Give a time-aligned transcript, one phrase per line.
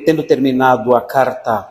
[0.00, 1.68] tendo terminado a carta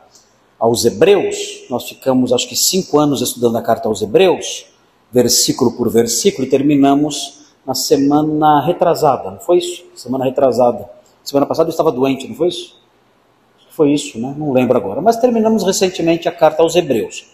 [0.59, 4.65] aos Hebreus, nós ficamos acho que cinco anos estudando a carta aos Hebreus,
[5.11, 9.85] versículo por versículo, e terminamos na semana retrasada, não foi isso?
[9.95, 10.89] Semana retrasada.
[11.23, 12.79] Semana passada eu estava doente, não foi isso?
[13.69, 14.33] Foi isso, né?
[14.37, 15.01] Não lembro agora.
[15.01, 17.25] Mas terminamos recentemente a carta aos Hebreus.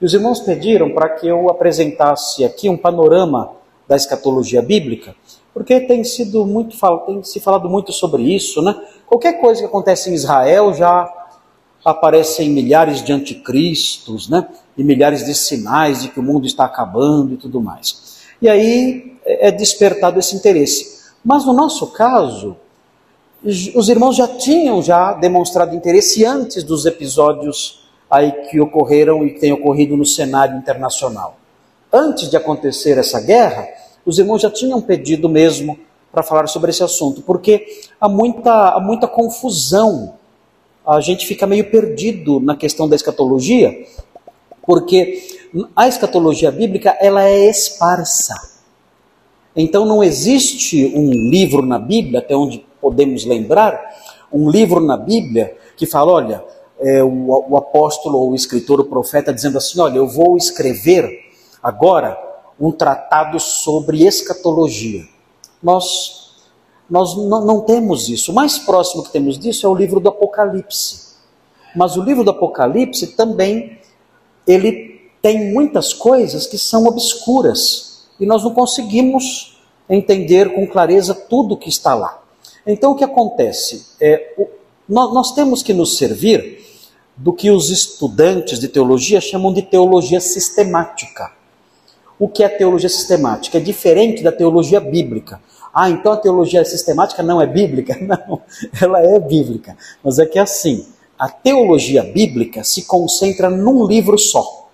[0.00, 3.52] E os irmãos pediram para que eu apresentasse aqui um panorama
[3.86, 5.14] da escatologia bíblica,
[5.60, 6.74] porque tem sido muito
[7.04, 8.74] tem se falado muito sobre isso, né?
[9.06, 11.06] Qualquer coisa que acontece em Israel já
[11.84, 14.48] aparecem milhares de anticristos, né?
[14.74, 18.22] E milhares de sinais de que o mundo está acabando e tudo mais.
[18.40, 21.10] E aí é, é despertado esse interesse.
[21.22, 22.56] Mas no nosso caso,
[23.44, 29.40] os irmãos já tinham já demonstrado interesse antes dos episódios aí que ocorreram e que
[29.40, 31.36] têm ocorrido no cenário internacional.
[31.92, 33.68] Antes de acontecer essa guerra,
[34.04, 35.78] os irmãos já tinham pedido mesmo
[36.12, 37.66] para falar sobre esse assunto, porque
[38.00, 40.14] há muita, há muita confusão,
[40.86, 43.86] a gente fica meio perdido na questão da escatologia,
[44.62, 45.38] porque
[45.74, 48.34] a escatologia bíblica ela é esparsa.
[49.54, 53.80] Então não existe um livro na Bíblia, até onde podemos lembrar,
[54.32, 56.44] um livro na Bíblia que fala, olha,
[56.80, 61.08] é, o, o apóstolo ou o escritor, o profeta, dizendo assim, olha, eu vou escrever
[61.62, 62.16] agora
[62.60, 65.08] um tratado sobre escatologia.
[65.62, 66.34] Nós,
[66.88, 68.30] nós não, temos isso.
[68.30, 71.10] O mais próximo que temos disso é o livro do Apocalipse.
[71.74, 73.78] Mas o livro do Apocalipse também
[74.46, 81.56] ele tem muitas coisas que são obscuras e nós não conseguimos entender com clareza tudo
[81.56, 82.22] que está lá.
[82.66, 83.86] Então o que acontece?
[84.00, 84.46] É, o,
[84.88, 86.60] nós, nós temos que nos servir
[87.16, 91.39] do que os estudantes de teologia chamam de teologia sistemática.
[92.20, 93.56] O que é teologia sistemática?
[93.56, 95.40] É diferente da teologia bíblica.
[95.72, 97.96] Ah, então a teologia sistemática não é bíblica?
[98.02, 98.42] Não,
[98.78, 99.74] ela é bíblica.
[100.04, 100.86] Mas é que é assim:
[101.18, 104.68] a teologia bíblica se concentra num livro só.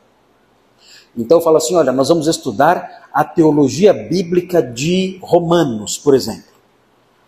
[1.16, 6.56] Então eu falo assim: olha, nós vamos estudar a teologia bíblica de Romanos, por exemplo.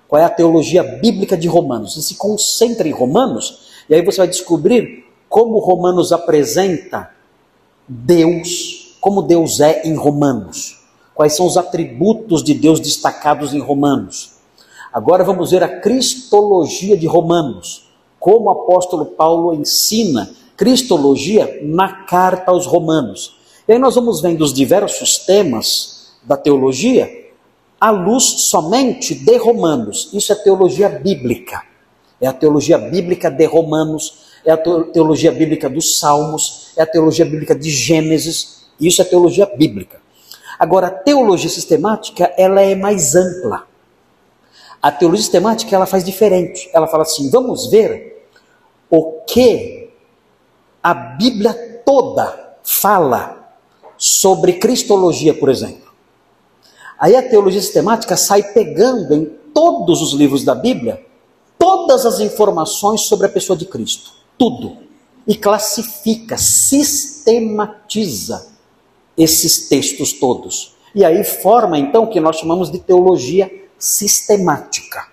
[0.09, 1.95] Qual é a teologia bíblica de Romanos?
[1.95, 7.11] Você se concentra em Romanos, e aí você vai descobrir como Romanos apresenta
[7.87, 10.79] Deus como Deus é em Romanos.
[11.15, 14.33] Quais são os atributos de Deus destacados em Romanos?
[14.93, 17.89] Agora vamos ver a cristologia de Romanos.
[18.19, 23.37] Como o apóstolo Paulo ensina cristologia na carta aos Romanos.
[23.67, 27.09] E aí nós vamos vendo os diversos temas da teologia
[27.81, 30.11] à luz somente de Romanos.
[30.13, 31.63] Isso é teologia bíblica.
[32.21, 37.25] É a teologia bíblica de Romanos, é a teologia bíblica dos Salmos, é a teologia
[37.25, 40.01] bíblica de Gênesis, isso é teologia bíblica.
[40.59, 43.67] Agora, a teologia sistemática, ela é mais ampla.
[44.83, 46.69] A teologia sistemática, ela faz diferente.
[46.73, 48.29] Ela fala assim, vamos ver
[48.91, 49.91] o que
[50.83, 53.55] a Bíblia toda fala
[53.97, 55.89] sobre cristologia, por exemplo.
[56.99, 61.07] Aí a teologia sistemática sai pegando em todos os livros da Bíblia
[61.59, 64.13] todas as informações sobre a pessoa de Cristo.
[64.37, 64.79] Tudo.
[65.27, 68.58] E classifica, sistematiza
[69.19, 70.77] esses textos todos.
[70.95, 75.09] E aí forma então o que nós chamamos de teologia sistemática.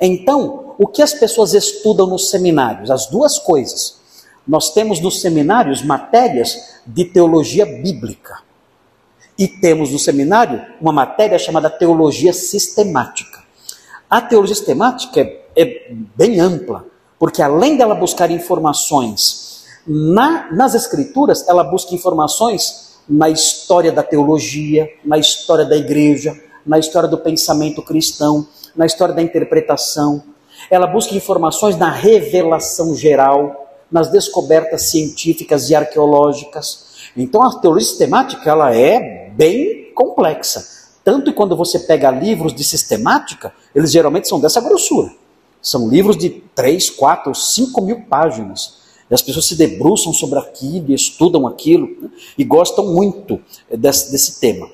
[0.00, 2.90] Então, o que as pessoas estudam nos seminários?
[2.90, 4.00] As duas coisas.
[4.46, 8.40] Nós temos nos seminários matérias de teologia bíblica.
[9.38, 13.42] E temos no seminário uma matéria chamada teologia sistemática.
[14.10, 16.84] A teologia sistemática é, é bem ampla,
[17.18, 24.88] porque além dela buscar informações na, nas escrituras, ela busca informações na história da teologia,
[25.04, 28.46] na história da igreja, na história do pensamento cristão,
[28.76, 30.22] na história da interpretação.
[30.70, 37.10] Ela busca informações na revelação geral, nas descobertas científicas e arqueológicas.
[37.16, 40.64] Então a teologia sistemática ela é bem complexa.
[41.04, 45.12] Tanto que quando você pega livros de sistemática, eles geralmente são dessa grossura.
[45.60, 48.81] São livros de 3, 4, 5 mil páginas.
[49.10, 52.10] E as pessoas se debruçam sobre aquilo, estudam aquilo né?
[52.36, 53.40] e gostam muito
[53.70, 54.68] desse, desse tema.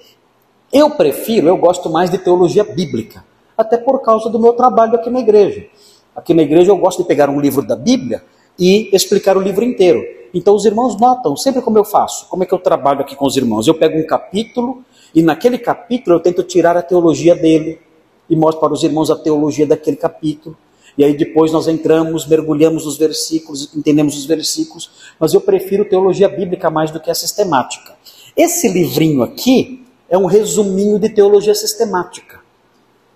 [0.72, 3.24] Eu prefiro, eu gosto mais de teologia bíblica,
[3.56, 5.66] até por causa do meu trabalho aqui na igreja.
[6.14, 8.22] Aqui na igreja eu gosto de pegar um livro da Bíblia
[8.58, 10.02] e explicar o livro inteiro.
[10.34, 13.26] Então os irmãos notam sempre como eu faço, como é que eu trabalho aqui com
[13.26, 13.66] os irmãos.
[13.66, 14.84] Eu pego um capítulo
[15.14, 17.80] e naquele capítulo eu tento tirar a teologia dele
[18.28, 20.56] e mostro para os irmãos a teologia daquele capítulo.
[20.98, 26.28] E aí depois nós entramos, mergulhamos nos versículos, entendemos os versículos, mas eu prefiro teologia
[26.28, 27.94] bíblica mais do que a sistemática.
[28.36, 32.37] Esse livrinho aqui é um resuminho de teologia sistemática.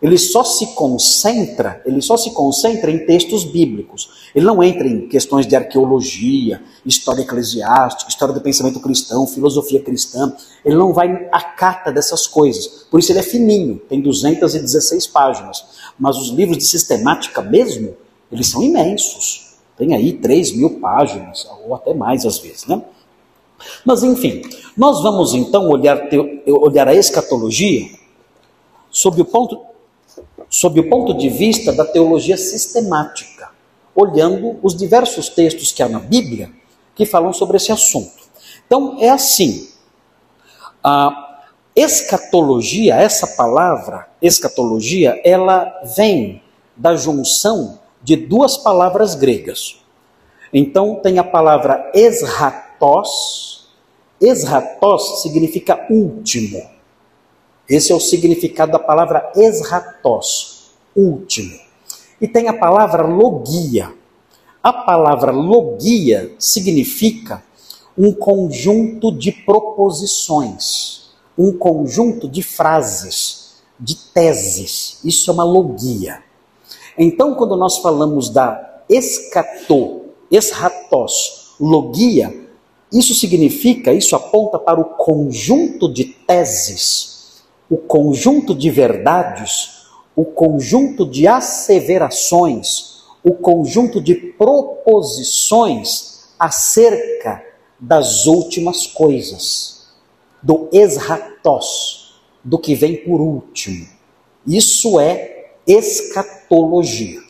[0.02, 4.10] Ele só se concentra, ele só se concentra em textos bíblicos.
[4.34, 10.34] Ele não entra em questões de arqueologia, história eclesiástica, história do pensamento cristão, filosofia cristã.
[10.64, 12.84] Ele não vai à cata dessas coisas.
[12.90, 15.64] Por isso ele é fininho, tem 216 páginas.
[15.96, 17.94] Mas os livros de sistemática mesmo,
[18.32, 19.52] eles são imensos.
[19.78, 22.82] Tem aí 3 mil páginas, ou até mais às vezes, né?
[23.84, 24.42] Mas enfim,
[24.76, 26.08] nós vamos então olhar,
[26.46, 27.88] olhar a escatologia
[28.90, 29.71] sob o ponto
[30.52, 33.48] sob o ponto de vista da teologia sistemática,
[33.94, 36.50] olhando os diversos textos que há na Bíblia
[36.94, 38.22] que falam sobre esse assunto.
[38.66, 39.70] Então, é assim:
[40.84, 41.40] a
[41.74, 46.42] escatologia, essa palavra, escatologia, ela vem
[46.76, 49.82] da junção de duas palavras gregas.
[50.52, 53.70] Então, tem a palavra esratos,
[54.20, 56.71] esratos significa último.
[57.72, 61.58] Esse é o significado da palavra esratos, último.
[62.20, 63.94] E tem a palavra logia.
[64.62, 67.42] A palavra logia significa
[67.96, 75.00] um conjunto de proposições, um conjunto de frases, de teses.
[75.02, 76.22] Isso é uma logia.
[76.98, 82.38] Então, quando nós falamos da escatô, esratos, logia,
[82.92, 87.12] isso significa, isso aponta para o conjunto de teses
[87.72, 94.74] o conjunto de verdades, o conjunto de asseverações, o conjunto de proposições
[96.38, 97.42] acerca
[97.80, 99.86] das últimas coisas,
[100.42, 103.88] do esratos, do que vem por último.
[104.46, 107.22] Isso é escatologia.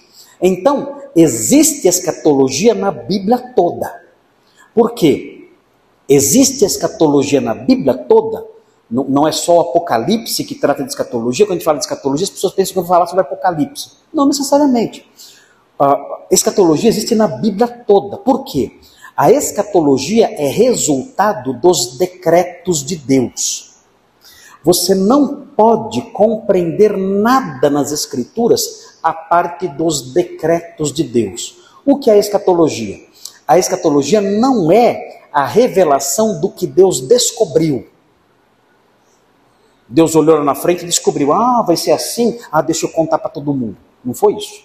[0.43, 3.95] Então, existe escatologia na Bíblia toda.
[4.75, 5.51] Por quê?
[6.09, 8.51] Existe escatologia na Bíblia toda
[8.93, 11.47] não, não é só o Apocalipse que trata de escatologia.
[11.47, 13.93] Quando a gente fala de escatologia, as pessoas pensam que eu vou falar sobre Apocalipse.
[14.13, 15.09] Não necessariamente.
[15.79, 18.19] A escatologia existe na Bíblia toda.
[18.19, 18.79] Por quê?
[19.17, 23.77] A escatologia é resultado dos decretos de Deus.
[24.63, 31.57] Você não pode compreender nada nas Escrituras a parte dos decretos de Deus.
[31.85, 33.01] O que é a escatologia?
[33.49, 37.87] A escatologia não é a revelação do que Deus descobriu.
[39.93, 43.19] Deus olhou lá na frente e descobriu: ah, vai ser assim, ah, deixa eu contar
[43.19, 43.77] para todo mundo.
[44.03, 44.65] Não foi isso.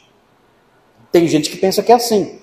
[1.12, 2.40] Tem gente que pensa que é assim.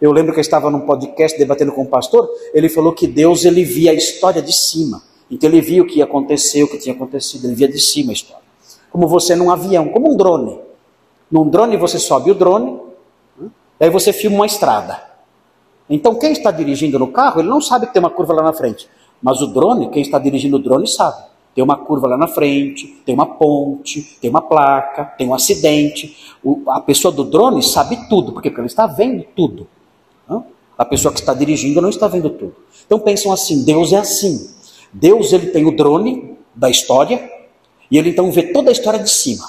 [0.00, 3.44] Eu lembro que eu estava num podcast debatendo com um pastor, ele falou que Deus
[3.44, 5.02] ele via a história de cima.
[5.30, 8.12] Então ele via o que ia acontecer, o que tinha acontecido, ele via de cima
[8.12, 8.42] a história.
[8.90, 10.58] Como você num avião, como um drone.
[11.30, 12.80] Num drone você sobe o drone,
[13.78, 15.02] aí você filma uma estrada.
[15.88, 18.52] Então quem está dirigindo no carro, ele não sabe que tem uma curva lá na
[18.54, 18.88] frente.
[19.22, 21.31] Mas o drone, quem está dirigindo o drone sabe.
[21.54, 26.16] Tem uma curva lá na frente, tem uma ponte, tem uma placa, tem um acidente.
[26.42, 29.66] O, a pessoa do drone sabe tudo, porque ela está vendo tudo.
[30.28, 30.46] Não?
[30.78, 32.56] A pessoa que está dirigindo não está vendo tudo.
[32.86, 34.50] Então pensam assim: Deus é assim.
[34.92, 37.30] Deus ele tem o drone da história
[37.90, 39.44] e ele então vê toda a história de cima.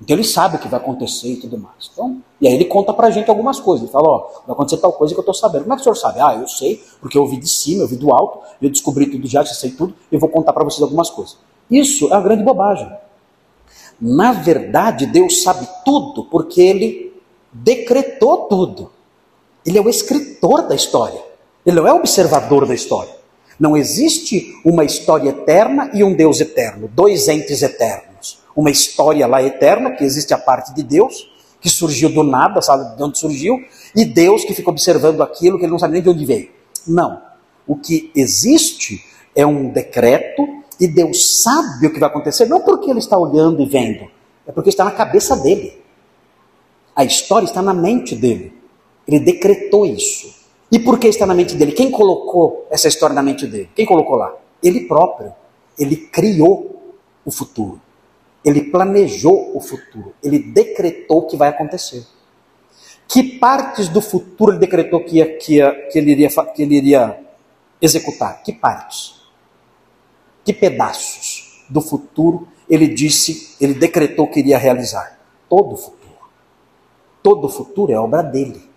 [0.00, 1.90] Então ele sabe o que vai acontecer e tudo mais.
[1.92, 3.84] Então, e aí ele conta pra gente algumas coisas.
[3.84, 5.62] Ele fala, ó, vai acontecer tal coisa que eu estou sabendo.
[5.62, 6.20] Como é que o senhor sabe?
[6.20, 9.26] Ah, eu sei, porque eu ouvi de cima, eu ouvi do alto, eu descobri tudo
[9.26, 11.38] já, já sei tudo, eu vou contar para vocês algumas coisas.
[11.70, 12.90] Isso é uma grande bobagem.
[14.00, 17.14] Na verdade, Deus sabe tudo porque ele
[17.52, 18.90] decretou tudo.
[19.64, 21.22] Ele é o escritor da história.
[21.64, 23.14] Ele não é observador da história.
[23.58, 28.13] Não existe uma história eterna e um Deus eterno, dois entes eternos
[28.56, 31.30] uma história lá eterna, que existe a parte de Deus,
[31.60, 33.58] que surgiu do nada, sabe de onde surgiu,
[33.96, 36.50] e Deus que fica observando aquilo que ele não sabe nem de onde veio.
[36.86, 37.22] Não.
[37.66, 40.46] O que existe é um decreto
[40.78, 44.10] e Deus sabe o que vai acontecer, não porque ele está olhando e vendo,
[44.46, 45.82] é porque está na cabeça dele.
[46.94, 48.52] A história está na mente dele.
[49.06, 50.32] Ele decretou isso.
[50.70, 51.72] E por que está na mente dele?
[51.72, 53.68] Quem colocou essa história na mente dele?
[53.74, 54.34] Quem colocou lá?
[54.62, 55.32] Ele próprio.
[55.78, 56.94] Ele criou
[57.24, 57.80] o futuro.
[58.44, 60.14] Ele planejou o futuro.
[60.22, 62.04] Ele decretou o que vai acontecer.
[63.08, 66.76] Que partes do futuro ele decretou que, ia, que, ia, que, ele, iria, que ele
[66.76, 67.20] iria
[67.80, 68.42] executar?
[68.42, 69.22] Que partes?
[70.44, 75.18] Que pedaços do futuro ele disse, ele decretou que iria realizar?
[75.48, 76.14] Todo o futuro.
[77.22, 78.68] Todo o futuro é obra dele.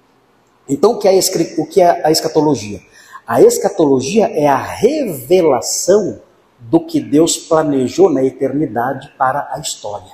[0.68, 1.20] Então, o que é,
[1.58, 2.82] o que é a escatologia?
[3.26, 6.22] A escatologia é a revelação
[6.60, 10.12] do que Deus planejou na eternidade para a história.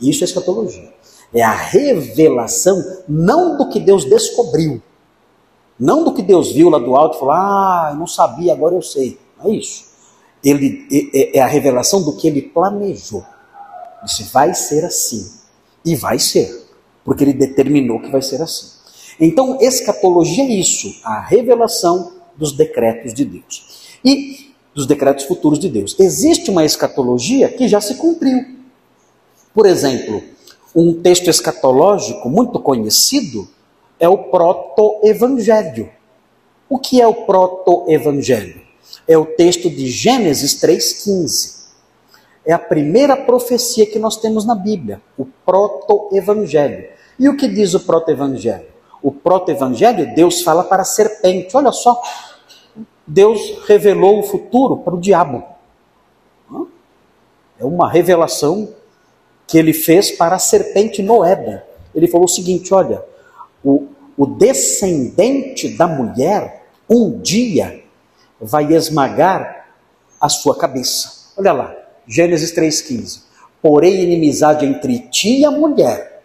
[0.00, 0.92] Isso é escatologia.
[1.32, 4.82] É a revelação não do que Deus descobriu,
[5.78, 8.74] não do que Deus viu lá do alto e falou: Ah, eu não sabia, agora
[8.74, 9.18] eu sei.
[9.38, 9.90] Não é isso.
[10.42, 13.24] Ele, é, é, é a revelação do que ele planejou.
[14.04, 15.38] Disse: Vai ser assim.
[15.84, 16.66] E vai ser,
[17.04, 18.78] porque ele determinou que vai ser assim.
[19.18, 23.98] Então, escatologia é isso, a revelação dos decretos de Deus.
[24.04, 25.96] E dos decretos futuros de Deus.
[25.98, 28.44] Existe uma escatologia que já se cumpriu.
[29.52, 30.22] Por exemplo,
[30.74, 33.48] um texto escatológico muito conhecido
[33.98, 35.90] é o proto-evangelho.
[36.68, 38.60] O que é o proto-evangelho?
[39.06, 41.60] É o texto de Gênesis 3,15.
[42.46, 46.88] É a primeira profecia que nós temos na Bíblia, o proto-evangelho.
[47.18, 48.66] E o que diz o proto-evangelho?
[49.02, 51.56] O proto-evangelho, Deus fala para a serpente.
[51.56, 52.00] Olha só,
[53.10, 55.42] Deus revelou o futuro para o diabo.
[57.58, 58.72] É uma revelação
[59.48, 61.60] que ele fez para a serpente no Éden.
[61.92, 63.04] Ele falou o seguinte: olha,
[63.64, 67.82] o, o descendente da mulher um dia
[68.40, 69.68] vai esmagar
[70.20, 71.32] a sua cabeça.
[71.36, 71.76] Olha lá,
[72.06, 73.22] Gênesis 3,15.
[73.60, 76.22] Porém, inimizade entre ti e a mulher,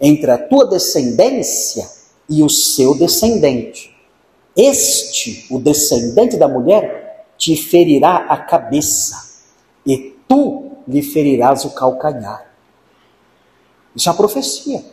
[0.00, 1.88] entre a tua descendência
[2.28, 3.91] e o seu descendente.
[4.56, 9.42] Este, o descendente da mulher, te ferirá a cabeça,
[9.86, 12.50] e tu lhe ferirás o calcanhar.
[13.94, 14.84] Isso é uma profecia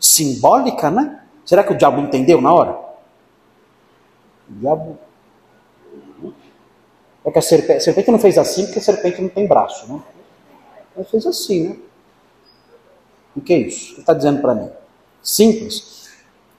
[0.00, 1.22] simbólica, né?
[1.44, 2.72] Será que o diabo entendeu na hora?
[4.48, 4.98] O diabo.
[7.24, 9.92] É que a serpente, a serpente não fez assim porque a serpente não tem braço,
[9.92, 10.02] né?
[10.96, 11.76] Ela fez assim, né?
[13.34, 13.92] O que é isso?
[13.92, 14.70] O que está dizendo para mim?
[15.22, 16.10] Simples.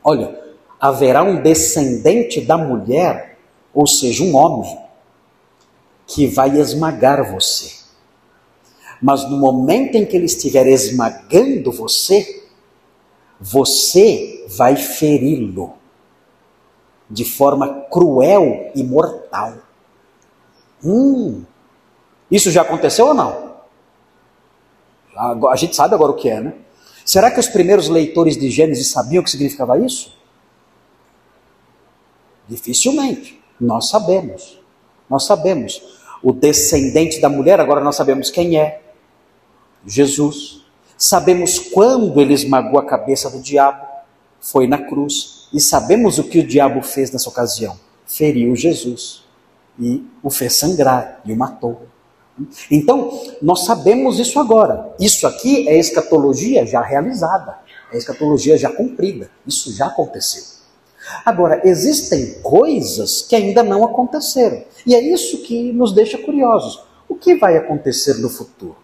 [0.04, 0.43] Olha,
[0.84, 3.40] haverá um descendente da mulher,
[3.74, 4.78] ou seja, um homem,
[6.06, 7.72] que vai esmagar você.
[9.02, 12.44] Mas no momento em que ele estiver esmagando você,
[13.40, 15.72] você vai feri-lo
[17.10, 19.54] de forma cruel e mortal.
[20.84, 21.46] Hum,
[22.30, 23.54] isso já aconteceu ou não?
[25.50, 26.54] A gente sabe agora o que é, né?
[27.06, 30.22] Será que os primeiros leitores de Gênesis sabiam o que significava isso?
[32.54, 33.42] Dificilmente.
[33.60, 34.60] Nós sabemos.
[35.10, 35.82] Nós sabemos.
[36.22, 38.82] O descendente da mulher, agora nós sabemos quem é.
[39.86, 40.64] Jesus.
[40.96, 43.86] Sabemos quando ele esmagou a cabeça do diabo,
[44.40, 45.50] foi na cruz.
[45.52, 49.24] E sabemos o que o diabo fez nessa ocasião: feriu Jesus
[49.80, 51.88] e o fez sangrar e o matou.
[52.70, 54.94] Então, nós sabemos isso agora.
[55.00, 57.58] Isso aqui é escatologia já realizada,
[57.92, 59.30] é escatologia já cumprida.
[59.46, 60.53] Isso já aconteceu.
[61.26, 64.64] Agora, existem coisas que ainda não aconteceram.
[64.86, 66.82] E é isso que nos deixa curiosos.
[67.08, 68.76] O que vai acontecer no futuro?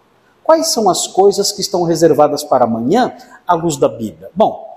[0.42, 3.12] Quais são as coisas que estão reservadas para amanhã
[3.46, 4.30] à luz da Bíblia?
[4.34, 4.70] Bom,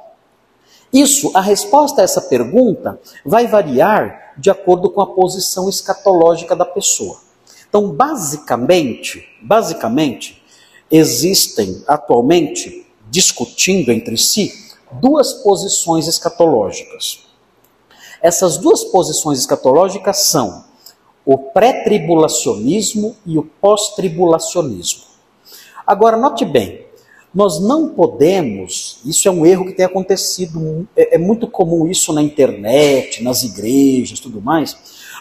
[0.92, 6.66] isso, a resposta a essa pergunta vai variar de acordo com a posição escatológica da
[6.66, 7.18] pessoa.
[7.68, 10.44] Então, basicamente, basicamente,
[10.92, 14.54] existem atualmente discutindo entre si
[14.92, 17.23] duas posições escatológicas.
[18.24, 20.64] Essas duas posições escatológicas são
[21.26, 25.02] o pré-tribulacionismo e o pós-tribulacionismo.
[25.86, 26.86] Agora, note bem,
[27.36, 32.14] nós não podemos, isso é um erro que tem acontecido, é, é muito comum isso
[32.14, 34.78] na internet, nas igrejas, tudo mais.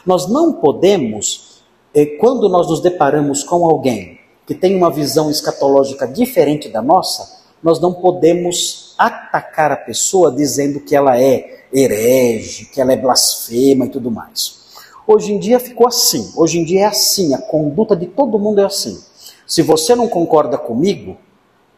[0.06, 1.60] Nós não podemos,
[1.92, 7.42] é, quando nós nos deparamos com alguém que tem uma visão escatológica diferente da nossa,
[7.60, 13.86] nós não podemos atacar a pessoa dizendo que ela é herege, que ela é blasfema
[13.86, 14.62] e tudo mais.
[15.06, 18.60] Hoje em dia ficou assim, hoje em dia é assim, a conduta de todo mundo
[18.60, 19.02] é assim.
[19.46, 21.16] Se você não concorda comigo,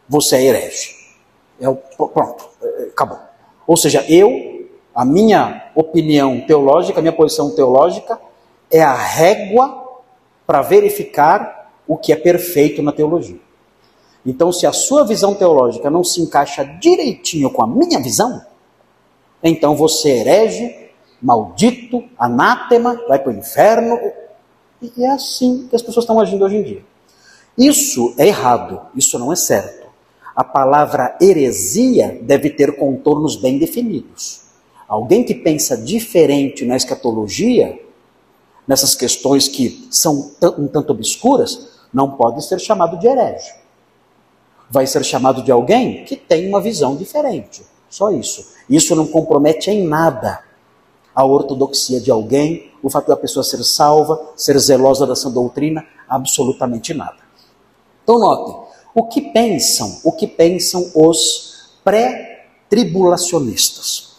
[0.07, 0.95] você é herege.
[1.59, 3.19] Pronto, é, é, acabou.
[3.65, 8.19] Ou seja, eu, a minha opinião teológica, a minha posição teológica
[8.69, 9.83] é a régua
[10.45, 13.39] para verificar o que é perfeito na teologia.
[14.25, 18.41] Então, se a sua visão teológica não se encaixa direitinho com a minha visão,
[19.43, 20.89] então você é herege,
[21.21, 23.99] maldito, anátema, vai para o inferno.
[24.81, 26.83] E é assim que as pessoas estão agindo hoje em dia.
[27.57, 29.85] Isso é errado, isso não é certo.
[30.35, 34.41] A palavra heresia deve ter contornos bem definidos.
[34.87, 37.79] Alguém que pensa diferente na escatologia,
[38.67, 43.64] nessas questões que são um tanto obscuras, não pode ser chamado de herege.
[44.69, 47.63] Vai ser chamado de alguém que tem uma visão diferente.
[47.89, 48.53] Só isso.
[48.69, 50.45] Isso não compromete em nada
[51.15, 55.87] a ortodoxia de alguém, o fato da pessoa ser salva, ser zelosa da sua doutrina,
[56.09, 57.15] absolutamente nada.
[58.03, 58.53] Então notem,
[58.93, 64.13] o que pensam, o que pensam os pré-tribulacionistas?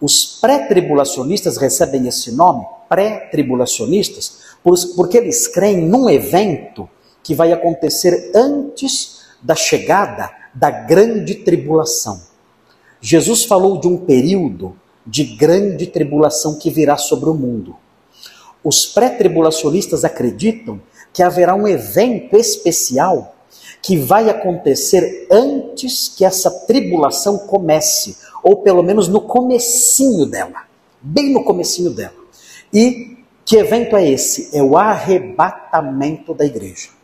[0.00, 4.38] Os pré-tribulacionistas recebem esse nome, pré-tribulacionistas,
[4.94, 6.88] porque eles creem num evento
[7.22, 12.20] que vai acontecer antes da chegada da grande tribulação.
[13.00, 14.76] Jesus falou de um período
[15.06, 17.76] de grande tribulação que virá sobre o mundo.
[18.64, 20.80] Os pré-tribulacionistas acreditam
[21.12, 23.36] que haverá um evento especial
[23.80, 30.64] que vai acontecer antes que essa tribulação comece, ou pelo menos no comecinho dela,
[31.00, 32.16] bem no comecinho dela.
[32.72, 34.56] E que evento é esse?
[34.56, 36.95] É o arrebatamento da igreja.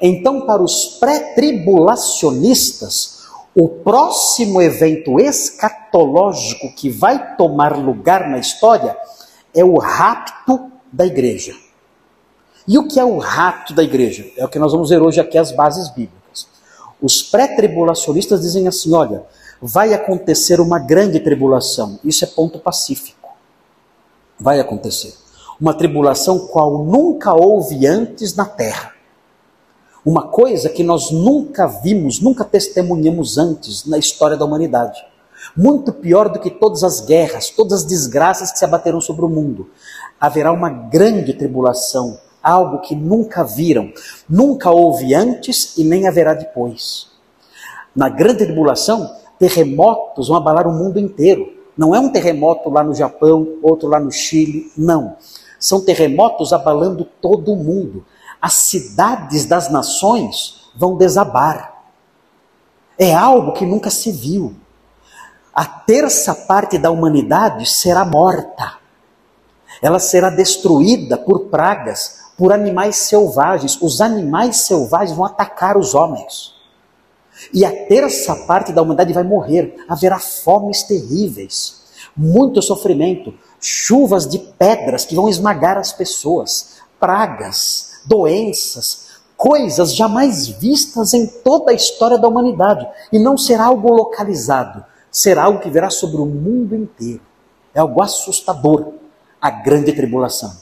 [0.00, 3.20] Então, para os pré-tribulacionistas,
[3.54, 8.96] o próximo evento escatológico que vai tomar lugar na história
[9.52, 11.54] é o rapto da igreja.
[12.66, 14.30] E o que é o rapto da igreja?
[14.36, 16.46] É o que nós vamos ver hoje aqui as bases bíblicas.
[17.02, 19.24] Os pré-tribulacionistas dizem assim: olha,
[19.60, 21.98] vai acontecer uma grande tribulação.
[22.04, 23.28] Isso é ponto pacífico.
[24.38, 25.14] Vai acontecer.
[25.60, 28.94] Uma tribulação qual nunca houve antes na terra.
[30.04, 35.04] Uma coisa que nós nunca vimos, nunca testemunhamos antes na história da humanidade.
[35.56, 39.28] Muito pior do que todas as guerras, todas as desgraças que se abateram sobre o
[39.28, 39.68] mundo.
[40.18, 43.92] Haverá uma grande tribulação algo que nunca viram,
[44.28, 47.08] nunca houve antes e nem haverá depois.
[47.94, 51.52] Na grande tribulação, terremotos vão abalar o mundo inteiro.
[51.76, 55.16] Não é um terremoto lá no Japão, outro lá no Chile, não.
[55.58, 58.04] São terremotos abalando todo o mundo.
[58.40, 61.84] As cidades das nações vão desabar.
[62.98, 64.54] É algo que nunca se viu.
[65.54, 68.78] A terça parte da humanidade será morta.
[69.82, 73.80] Ela será destruída por pragas, por animais selvagens.
[73.80, 76.54] Os animais selvagens vão atacar os homens.
[77.52, 79.74] E a terça parte da humanidade vai morrer.
[79.88, 81.82] Haverá fomes terríveis,
[82.16, 91.14] muito sofrimento, chuvas de pedras que vão esmagar as pessoas, pragas, doenças, coisas jamais vistas
[91.14, 92.86] em toda a história da humanidade.
[93.12, 97.22] E não será algo localizado, será algo que virá sobre o mundo inteiro.
[97.72, 98.94] É algo assustador,
[99.40, 100.52] a grande tribulação.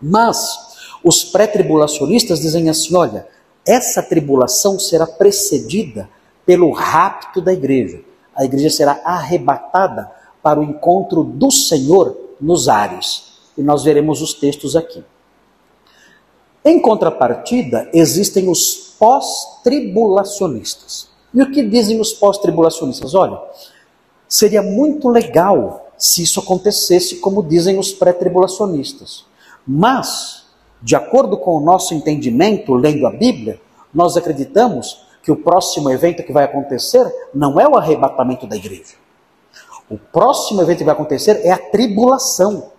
[0.00, 0.68] Mas
[1.02, 3.26] os pré-tribulacionistas dizem assim: olha,
[3.66, 6.08] essa tribulação será precedida
[6.46, 8.00] pelo rapto da igreja.
[8.34, 13.24] A igreja será arrebatada para o encontro do Senhor nos ares.
[13.58, 15.04] E nós veremos os textos aqui.
[16.64, 21.08] Em contrapartida, existem os pós-tribulacionistas.
[21.32, 23.14] E o que dizem os pós-tribulacionistas?
[23.14, 23.40] Olha,
[24.28, 29.24] seria muito legal se isso acontecesse como dizem os pré-tribulacionistas.
[29.66, 30.38] Mas
[30.80, 33.60] de acordo com o nosso entendimento, lendo a Bíblia,
[33.92, 38.94] nós acreditamos que o próximo evento que vai acontecer não é o arrebatamento da igreja.
[39.90, 42.70] O próximo evento que vai acontecer é a tribulação.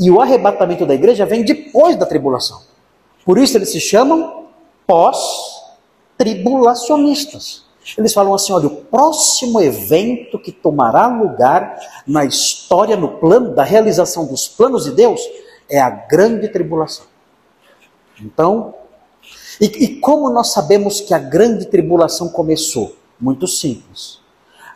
[0.00, 2.62] E o arrebatamento da igreja vem depois da tribulação.
[3.24, 4.46] Por isso eles se chamam
[4.86, 7.68] pós-tribulacionistas.
[7.98, 13.62] Eles falam assim: olha, o próximo evento que tomará lugar na história, no plano da
[13.62, 15.20] realização dos planos de Deus,
[15.68, 17.04] é a grande tribulação.
[18.20, 18.74] Então,
[19.60, 22.96] e, e como nós sabemos que a grande tribulação começou?
[23.20, 24.18] Muito simples.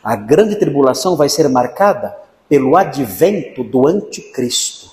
[0.02, 2.14] A grande tribulação vai ser marcada
[2.48, 4.83] pelo advento do anticristo.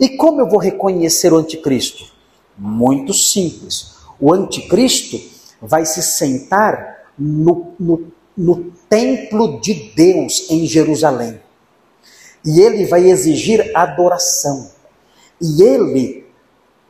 [0.00, 2.12] E como eu vou reconhecer o anticristo?
[2.56, 3.94] Muito simples.
[4.20, 5.20] O anticristo
[5.60, 11.40] vai se sentar no, no, no templo de Deus em Jerusalém.
[12.44, 14.74] E ele vai exigir adoração
[15.40, 16.24] e ele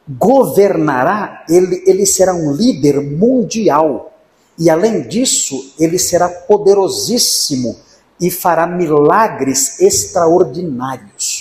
[0.08, 4.12] governará, ele, ele será um líder mundial.
[4.58, 7.76] E além disso, ele será poderosíssimo
[8.20, 11.33] e fará milagres extraordinários.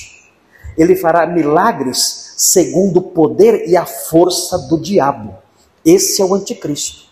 [0.77, 5.35] Ele fará milagres segundo o poder e a força do diabo.
[5.85, 7.03] Esse é o anticristo.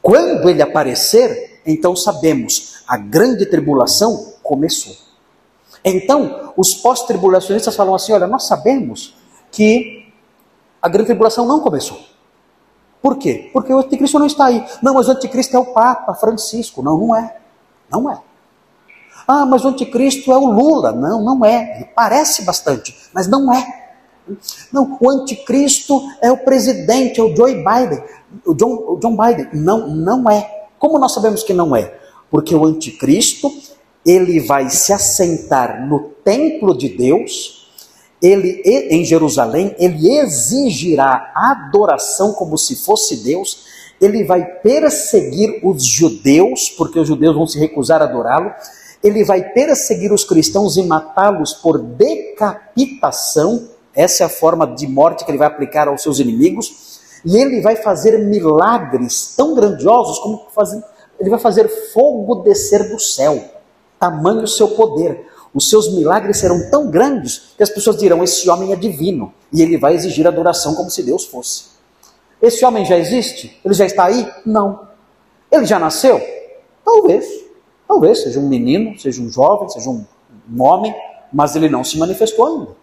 [0.00, 4.94] Quando ele aparecer, então sabemos, a grande tribulação começou.
[5.84, 9.14] Então, os pós-tribulacionistas falam assim: olha, nós sabemos
[9.50, 10.12] que
[10.80, 12.00] a grande tribulação não começou.
[13.02, 13.50] Por quê?
[13.52, 14.64] Porque o anticristo não está aí.
[14.82, 16.82] Não, mas o anticristo é o Papa Francisco.
[16.82, 17.36] Não, não é.
[17.90, 18.20] Não é.
[19.30, 20.90] Ah, mas o anticristo é o Lula.
[20.90, 21.76] Não, não é.
[21.76, 23.64] Ele parece bastante, mas não é.
[24.72, 28.02] Não, o anticristo é o presidente, é o Joe Biden.
[28.44, 29.48] O John, o John Biden.
[29.52, 30.66] Não, não é.
[30.80, 31.94] Como nós sabemos que não é?
[32.28, 33.52] Porque o anticristo,
[34.04, 37.70] ele vai se assentar no templo de Deus,
[38.20, 43.64] ele em Jerusalém, ele exigirá adoração como se fosse Deus,
[44.00, 48.52] ele vai perseguir os judeus, porque os judeus vão se recusar a adorá-lo,
[49.02, 55.24] ele vai perseguir os cristãos e matá-los por decapitação, essa é a forma de morte
[55.24, 60.46] que ele vai aplicar aos seus inimigos, e ele vai fazer milagres tão grandiosos como
[60.54, 60.82] fazer,
[61.18, 63.42] ele vai fazer fogo descer do céu,
[63.98, 65.28] tamanho o seu poder.
[65.52, 69.60] Os seus milagres serão tão grandes que as pessoas dirão: Esse homem é divino, e
[69.62, 71.70] ele vai exigir adoração como se Deus fosse.
[72.40, 73.60] Esse homem já existe?
[73.64, 74.26] Ele já está aí?
[74.46, 74.88] Não.
[75.50, 76.20] Ele já nasceu?
[76.84, 77.49] Talvez.
[77.90, 80.06] Talvez seja um menino, seja um jovem, seja um,
[80.60, 80.94] homem,
[81.32, 82.76] mas ele não se manifestou ainda.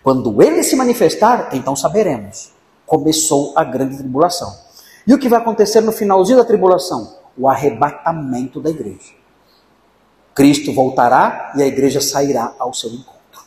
[0.00, 2.52] Quando ele se manifestar, então saberemos.
[2.86, 4.56] Começou a grande tribulação.
[5.08, 7.16] E o que vai acontecer no finalzinho da tribulação?
[7.36, 9.12] O arrebatamento da igreja.
[10.32, 13.42] Cristo voltará e a igreja sairá ao seu encontro.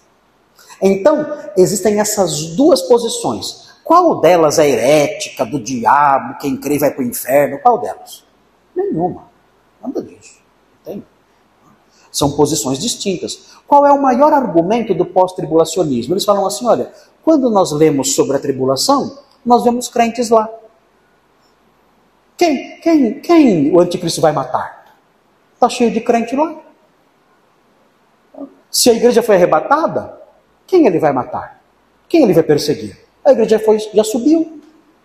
[0.81, 3.69] Então, existem essas duas posições.
[3.81, 7.59] Qual delas é herética, do diabo, quem crê vai para o inferno?
[7.59, 8.25] Qual delas?
[8.75, 9.29] Nenhuma.
[9.81, 10.38] Nada disso.
[10.83, 11.03] Tem.
[12.11, 13.49] São posições distintas.
[13.67, 16.13] Qual é o maior argumento do pós-tribulacionismo?
[16.13, 16.91] Eles falam assim: olha,
[17.23, 20.49] quando nós lemos sobre a tribulação, nós vemos crentes lá.
[22.37, 24.95] Quem, quem, quem o anticristo vai matar?
[25.53, 26.55] Está cheio de crente lá.
[28.71, 30.17] Se a igreja foi arrebatada,
[30.65, 31.61] quem ele vai matar?
[32.07, 32.97] Quem ele vai perseguir?
[33.25, 34.61] A igreja foi, já subiu.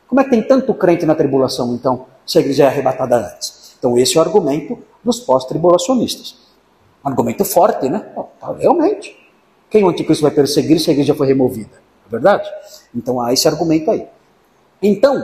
[0.07, 3.75] Como é que tem tanto crente na tribulação, então, se a igreja é arrebatada antes?
[3.79, 6.37] Então, esse é o argumento dos pós-tribulacionistas.
[7.03, 8.01] Argumento forte, né?
[8.41, 9.17] Tá, realmente.
[9.69, 11.83] Quem o anticristo vai perseguir se a igreja foi removida?
[12.07, 12.49] É verdade?
[12.95, 14.07] Então, há esse argumento aí.
[14.83, 15.23] Então,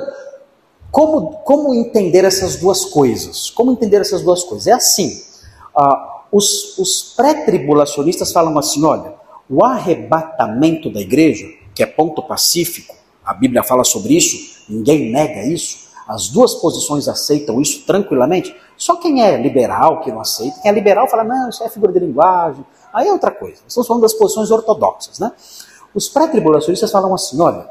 [0.91, 3.51] como, como entender essas duas coisas?
[3.51, 4.67] Como entender essas duas coisas?
[4.67, 5.23] É assim.
[5.77, 9.15] Uh, os, os pré-tribulacionistas falam assim: olha,
[9.49, 15.45] o arrebatamento da igreja, que é ponto pacífico, a Bíblia fala sobre isso, ninguém nega
[15.45, 18.55] isso, as duas posições aceitam isso tranquilamente.
[18.81, 21.93] Só quem é liberal que não aceita, quem é liberal fala, não, isso é figura
[21.93, 23.61] de linguagem, aí é outra coisa.
[23.69, 25.31] Estamos falando das posições ortodoxas, né?
[25.95, 27.69] Os pré-tribulacionistas falam assim: olha,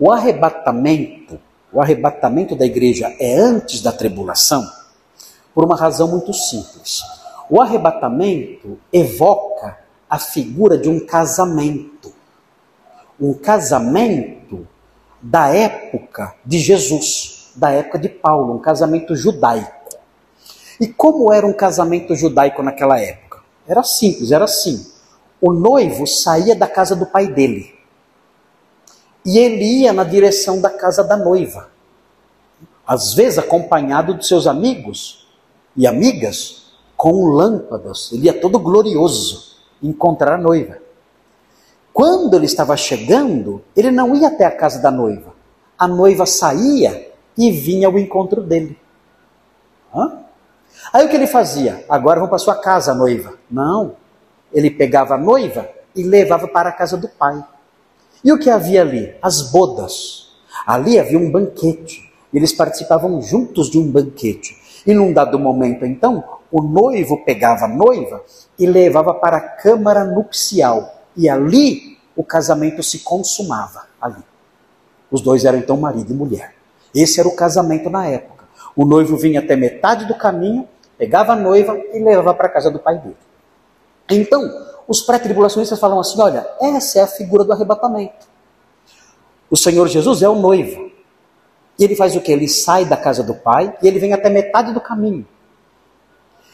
[0.00, 1.38] o arrebatamento,
[1.72, 4.68] o arrebatamento da igreja é antes da tribulação,
[5.54, 7.04] por uma razão muito simples.
[7.48, 9.78] O arrebatamento evoca
[10.10, 12.12] a figura de um casamento.
[13.20, 14.66] Um casamento
[15.20, 19.81] da época de Jesus, da época de Paulo, um casamento judaico.
[20.82, 23.38] E como era um casamento judaico naquela época?
[23.68, 24.84] Era simples, era assim.
[25.40, 27.72] O noivo saía da casa do pai dele
[29.24, 31.68] e ele ia na direção da casa da noiva,
[32.84, 35.28] às vezes acompanhado de seus amigos
[35.76, 40.78] e amigas, com lâmpadas, ele ia todo glorioso encontrar a noiva.
[41.92, 45.32] Quando ele estava chegando, ele não ia até a casa da noiva.
[45.78, 48.76] A noiva saía e vinha ao encontro dele.
[49.94, 50.21] Hã?
[50.92, 51.84] Aí o que ele fazia?
[51.88, 53.34] Agora vamos para sua casa, noiva.
[53.50, 53.96] Não.
[54.52, 57.42] Ele pegava a noiva e levava para a casa do pai.
[58.22, 59.14] E o que havia ali?
[59.22, 60.32] As bodas.
[60.66, 62.12] Ali havia um banquete.
[62.32, 64.56] Eles participavam juntos de um banquete.
[64.86, 68.22] E num dado momento, então, o noivo pegava a noiva
[68.58, 71.02] e levava para a câmara nupcial.
[71.16, 73.86] E ali o casamento se consumava.
[74.00, 74.22] Ali.
[75.10, 76.54] Os dois eram então marido e mulher.
[76.94, 78.44] Esse era o casamento na época.
[78.76, 80.66] O noivo vinha até metade do caminho,
[81.02, 83.16] pegava a noiva e levava para a casa do pai dele.
[84.08, 84.40] Então,
[84.86, 88.28] os pré-tribulacionistas falam assim: olha, essa é a figura do arrebatamento.
[89.50, 90.92] O Senhor Jesus é o noivo.
[91.76, 92.30] E ele faz o que?
[92.30, 95.26] Ele sai da casa do pai e ele vem até metade do caminho.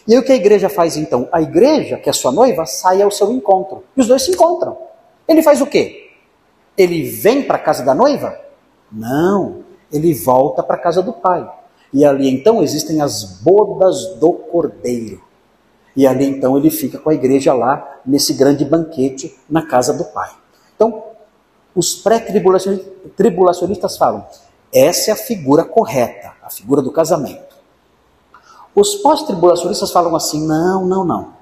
[0.07, 1.29] E aí o que a igreja faz então?
[1.31, 3.85] A igreja, que é sua noiva, sai ao seu encontro.
[3.95, 4.79] E os dois se encontram.
[5.29, 6.11] Ele faz o quê?
[6.75, 8.41] Ele vem para a casa da noiva?
[8.91, 11.47] Não, ele volta para a casa do pai.
[11.93, 15.23] E ali então existem as bodas do cordeiro.
[15.97, 20.05] E ali então ele fica com a igreja lá, nesse grande banquete na casa do
[20.05, 20.31] pai.
[20.75, 21.03] Então,
[21.75, 24.27] os pré-tribulacionistas falam:
[24.73, 27.57] essa é a figura correta, a figura do casamento.
[28.75, 31.39] Os pós-tribulacionistas falam assim: não, não, não.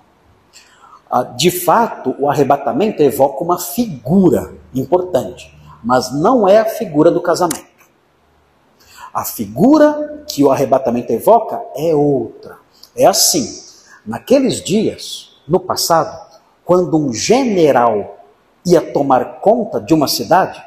[1.11, 7.21] Ah, de fato, o arrebatamento evoca uma figura importante, mas não é a figura do
[7.21, 7.66] casamento.
[9.17, 12.59] A figura que o arrebatamento evoca é outra.
[12.95, 13.63] É assim:
[14.05, 18.19] naqueles dias, no passado, quando um general
[18.63, 20.63] ia tomar conta de uma cidade,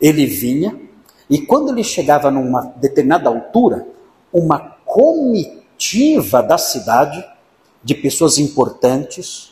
[0.00, 0.80] ele vinha
[1.28, 3.84] e quando ele chegava numa determinada altura,
[4.32, 7.28] uma comitiva da cidade,
[7.82, 9.50] de pessoas importantes,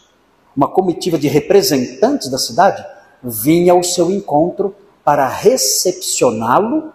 [0.57, 2.87] uma comitiva de representantes da cidade,
[3.21, 6.93] vinha ao seu encontro para recepcioná-lo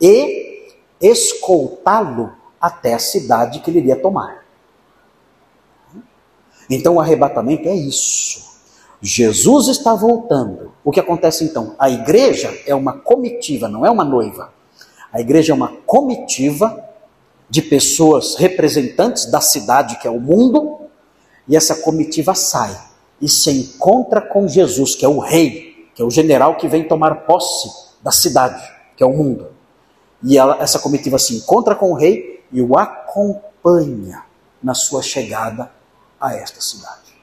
[0.00, 0.55] e
[1.00, 4.44] escoltá-lo até a cidade que ele iria tomar.
[6.68, 8.44] Então o arrebatamento é isso.
[9.00, 10.72] Jesus está voltando.
[10.82, 11.74] O que acontece então?
[11.78, 14.52] A igreja é uma comitiva, não é uma noiva.
[15.12, 16.84] A igreja é uma comitiva
[17.48, 20.80] de pessoas representantes da cidade que é o mundo,
[21.46, 22.76] e essa comitiva sai
[23.20, 26.86] e se encontra com Jesus, que é o rei, que é o general que vem
[26.86, 27.70] tomar posse
[28.02, 28.62] da cidade,
[28.96, 29.55] que é o mundo.
[30.26, 34.24] E ela, essa comitiva se encontra com o rei e o acompanha
[34.60, 35.70] na sua chegada
[36.20, 37.14] a esta cidade.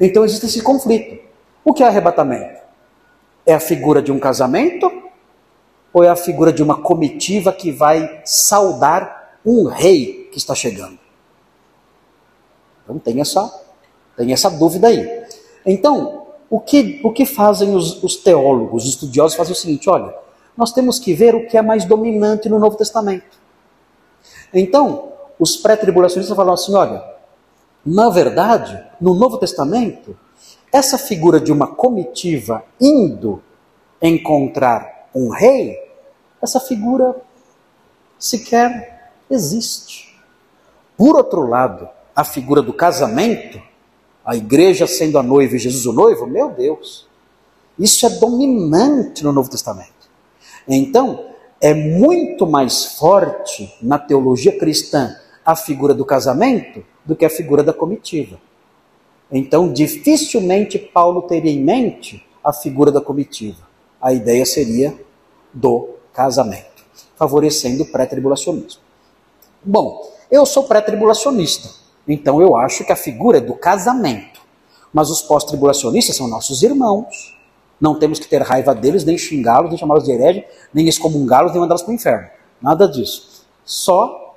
[0.00, 1.22] Então existe esse conflito.
[1.62, 2.62] O que é arrebatamento?
[3.44, 4.90] É a figura de um casamento
[5.92, 10.98] ou é a figura de uma comitiva que vai saudar um rei que está chegando?
[12.82, 13.62] Então tem essa,
[14.16, 15.22] tem essa dúvida aí.
[15.66, 20.14] Então, o que, o que fazem os, os teólogos, os estudiosos, fazem o seguinte: olha,
[20.56, 23.38] nós temos que ver o que é mais dominante no Novo Testamento.
[24.52, 27.02] Então, os pré-tribulacionistas falam assim: olha,
[27.84, 30.16] na verdade, no Novo Testamento,
[30.72, 33.42] essa figura de uma comitiva indo
[34.00, 35.76] encontrar um rei,
[36.40, 37.14] essa figura
[38.18, 40.16] sequer existe.
[40.96, 43.60] Por outro lado, a figura do casamento,
[44.24, 47.08] a igreja sendo a noiva e Jesus o noivo, meu Deus,
[47.78, 49.91] isso é dominante no Novo Testamento.
[50.68, 51.26] Então,
[51.60, 57.62] é muito mais forte na teologia cristã a figura do casamento do que a figura
[57.62, 58.38] da comitiva.
[59.30, 63.66] Então, dificilmente Paulo teria em mente a figura da comitiva.
[64.00, 64.98] A ideia seria
[65.52, 66.84] do casamento,
[67.16, 68.80] favorecendo o pré-tribulacionismo.
[69.64, 71.70] Bom, eu sou pré-tribulacionista,
[72.06, 74.40] então eu acho que a figura é do casamento.
[74.92, 77.38] Mas os pós-tribulacionistas são nossos irmãos.
[77.82, 81.60] Não temos que ter raiva deles, nem xingá-los, nem chamá-los de herege, nem excomungá-los, nem
[81.60, 82.28] mandá-los para o inferno.
[82.62, 83.44] Nada disso.
[83.64, 84.36] Só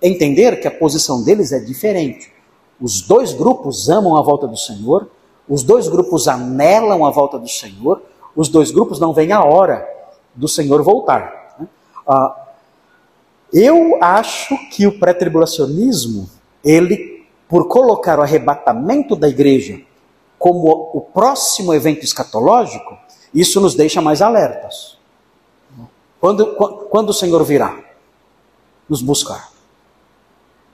[0.00, 2.32] entender que a posição deles é diferente.
[2.80, 5.10] Os dois grupos amam a volta do Senhor,
[5.48, 8.02] os dois grupos anelam a volta do Senhor,
[8.36, 9.84] os dois grupos não veem a hora
[10.32, 11.56] do Senhor voltar.
[11.58, 11.66] Né?
[12.06, 12.50] Ah,
[13.52, 16.30] eu acho que o pré-tribulacionismo,
[16.64, 19.80] ele, por colocar o arrebatamento da igreja
[20.40, 22.96] como o próximo evento escatológico,
[23.32, 24.96] isso nos deixa mais alertas.
[26.18, 26.56] Quando,
[26.88, 27.78] quando o Senhor virá
[28.88, 29.52] nos buscar?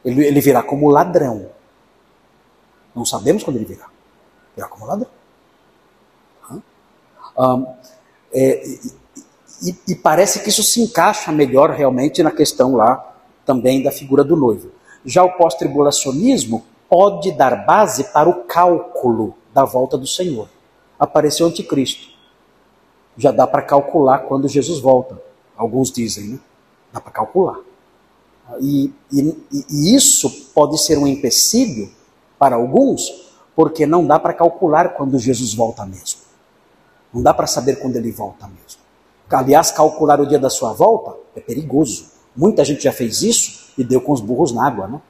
[0.05, 1.51] Ele, ele virá como ladrão.
[2.95, 3.89] Não sabemos quando ele virá.
[4.55, 5.11] Virá como ladrão.
[7.37, 7.67] Um,
[8.33, 8.65] é,
[9.65, 14.23] e, e, parece que isso se encaixa melhor realmente na questão lá também da figura
[14.23, 14.71] do noivo.
[15.05, 20.51] Já o pós-tribulacionismo pode dar base para o cálculo da volta do Senhor.
[20.99, 22.09] Apareceu o anticristo.
[23.17, 25.19] Já dá para calcular quando Jesus volta.
[25.57, 26.39] Alguns dizem, né?
[26.93, 27.59] Dá para calcular.
[28.61, 29.35] E, e,
[29.71, 31.91] e, isso pode ser um empecilho
[32.39, 36.21] para alguns, porque não dá para calcular quando Jesus volta mesmo.
[37.13, 38.83] Não dá para saber quando ele volta mesmo.
[39.31, 42.11] Aliás, calcular o dia da sua volta é perigoso.
[42.37, 45.01] Muita gente já fez isso e deu com os burros na água, né?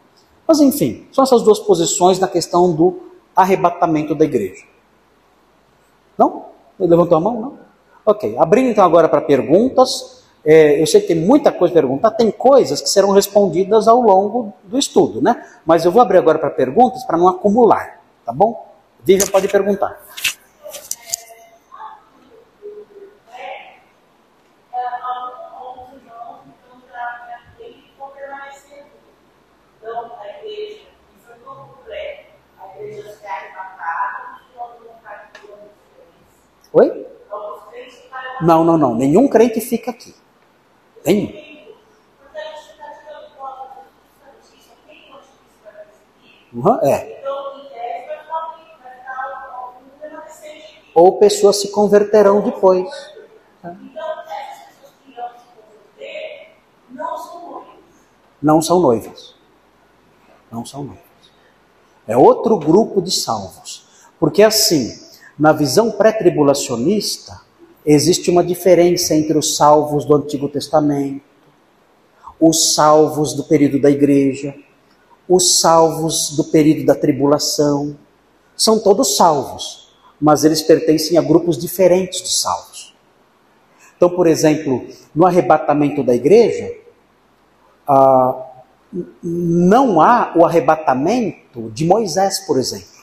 [0.47, 3.06] Mas enfim, são essas duas posições na questão do
[3.37, 4.65] arrebatamento da igreja.
[6.17, 6.47] Não?
[6.81, 7.41] Ele levantou a mão?
[7.41, 7.59] Não?
[8.05, 8.37] Ok.
[8.39, 10.25] Abrindo então agora para perguntas.
[10.45, 14.01] É, eu sei que tem muita coisa a perguntar, tem coisas que serão respondidas ao
[14.01, 15.45] longo do estudo, né?
[15.67, 18.65] Mas eu vou abrir agora para perguntas para não acumular, tá bom?
[19.03, 20.01] Vivian pode perguntar.
[36.79, 37.07] Oi?
[38.43, 38.95] Não, não, não.
[38.95, 40.15] Nenhum crente fica aqui.
[41.07, 41.33] Nenhum.
[46.53, 47.17] Uhum, é.
[50.95, 52.91] Ou pessoas se converterão depois.
[58.43, 59.35] Não são noivas.
[60.53, 61.05] Não são noivas.
[62.07, 63.87] É outro grupo de salvos.
[64.21, 65.06] Porque assim,
[65.39, 67.41] na visão pré-tribulacionista,
[67.85, 71.23] existe uma diferença entre os salvos do Antigo Testamento,
[72.41, 74.55] os salvos do período da igreja,
[75.29, 77.97] os salvos do período da tribulação.
[78.57, 82.95] São todos salvos, mas eles pertencem a grupos diferentes de salvos.
[83.97, 86.73] Então, por exemplo, no arrebatamento da igreja,
[87.87, 88.43] ah,
[89.23, 92.96] não há o arrebatamento de Moisés, por exemplo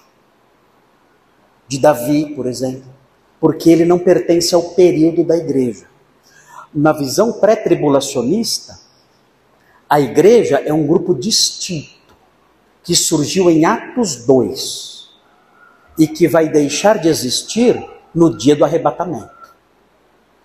[1.68, 2.92] de Davi, por exemplo,
[3.40, 5.86] porque ele não pertence ao período da igreja.
[6.74, 8.80] Na visão pré-tribulacionista,
[9.90, 12.16] a igreja é um grupo distinto
[12.84, 15.10] que surgiu em Atos 2
[16.00, 17.82] e que vai deixar de existir
[18.14, 19.30] no dia do arrebatamento.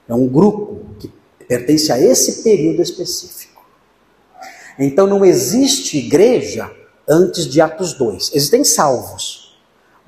[0.08, 1.10] É um grupo que
[1.46, 3.64] pertence a esse período específico.
[4.78, 6.70] Então não existe igreja
[7.08, 8.32] antes de Atos 2.
[8.34, 9.47] Existem salvos,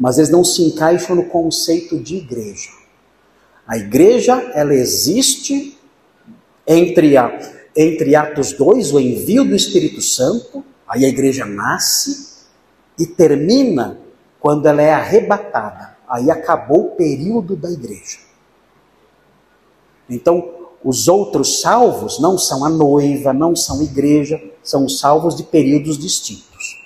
[0.01, 2.71] mas eles não se encaixam no conceito de igreja.
[3.67, 5.79] A igreja, ela existe
[6.67, 7.39] entre, a,
[7.77, 12.47] entre Atos 2, o envio do Espírito Santo, aí a igreja nasce
[12.99, 14.01] e termina
[14.41, 15.99] quando ela é arrebatada.
[16.09, 18.19] Aí acabou o período da igreja.
[20.09, 25.43] Então, os outros salvos não são a noiva, não são igreja, são os salvos de
[25.43, 26.81] períodos distintos.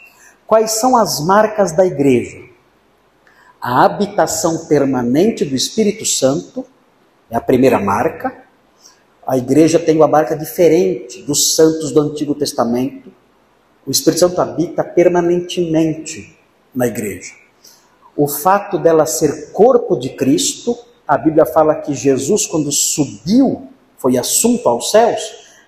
[0.46, 2.43] Quais são as marcas da igreja?
[3.66, 6.66] A habitação permanente do Espírito Santo
[7.31, 8.44] é a primeira marca.
[9.27, 13.11] A igreja tem uma marca diferente dos santos do Antigo Testamento.
[13.87, 16.38] O Espírito Santo habita permanentemente
[16.74, 17.33] na igreja.
[18.14, 20.77] O fato dela ser corpo de Cristo,
[21.09, 25.22] a Bíblia fala que Jesus, quando subiu, foi assunto aos céus,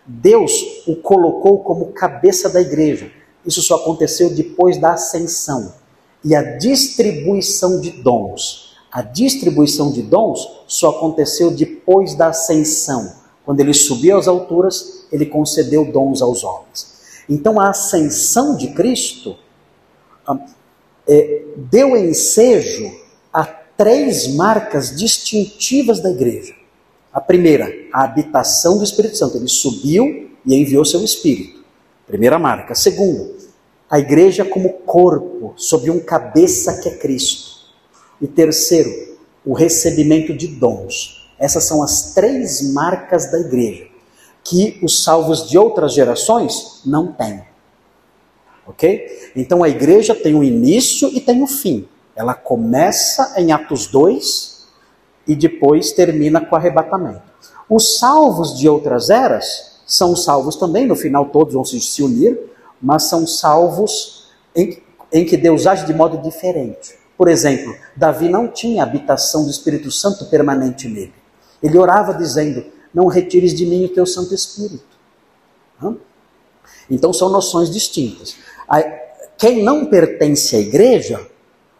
[0.05, 0.53] Deus
[0.87, 3.11] o colocou como cabeça da igreja.
[3.43, 5.86] Isso só aconteceu depois da ascensão
[6.27, 8.75] e a distribuição de dons.
[8.91, 13.15] A distribuição de dons só aconteceu depois da ascensão.
[13.45, 16.97] Quando ele subiu às alturas, ele concedeu dons aos homens.
[17.29, 19.37] Então a ascensão de Cristo
[21.07, 22.91] é, deu ensejo
[23.33, 26.55] a três marcas distintivas da igreja.
[27.12, 29.37] A primeira, a habitação do Espírito Santo.
[29.37, 31.65] Ele subiu e enviou seu Espírito.
[32.05, 32.75] Primeira marca.
[32.75, 33.37] Segundo,
[33.90, 37.57] a igreja como corpo, sob um cabeça que é Cristo.
[38.20, 38.90] E terceiro,
[39.44, 41.31] o recebimento de dons.
[41.38, 43.87] Essas são as três marcas da igreja
[44.42, 47.42] que os salvos de outras gerações não têm.
[48.66, 49.31] Ok?
[49.35, 51.88] Então a igreja tem um início e tem um fim.
[52.14, 54.66] Ela começa em Atos 2
[55.27, 57.22] e depois termina com o arrebatamento.
[57.68, 62.38] Os salvos de outras eras são salvos também, no final todos vão se unir,
[62.81, 66.95] mas são salvos em, em que Deus age de modo diferente.
[67.17, 71.15] Por exemplo, Davi não tinha habitação do Espírito Santo permanente nele.
[71.62, 74.85] Ele orava dizendo: Não retires de mim o teu Santo Espírito.
[76.91, 78.37] Então são noções distintas.
[79.39, 81.27] Quem não pertence à igreja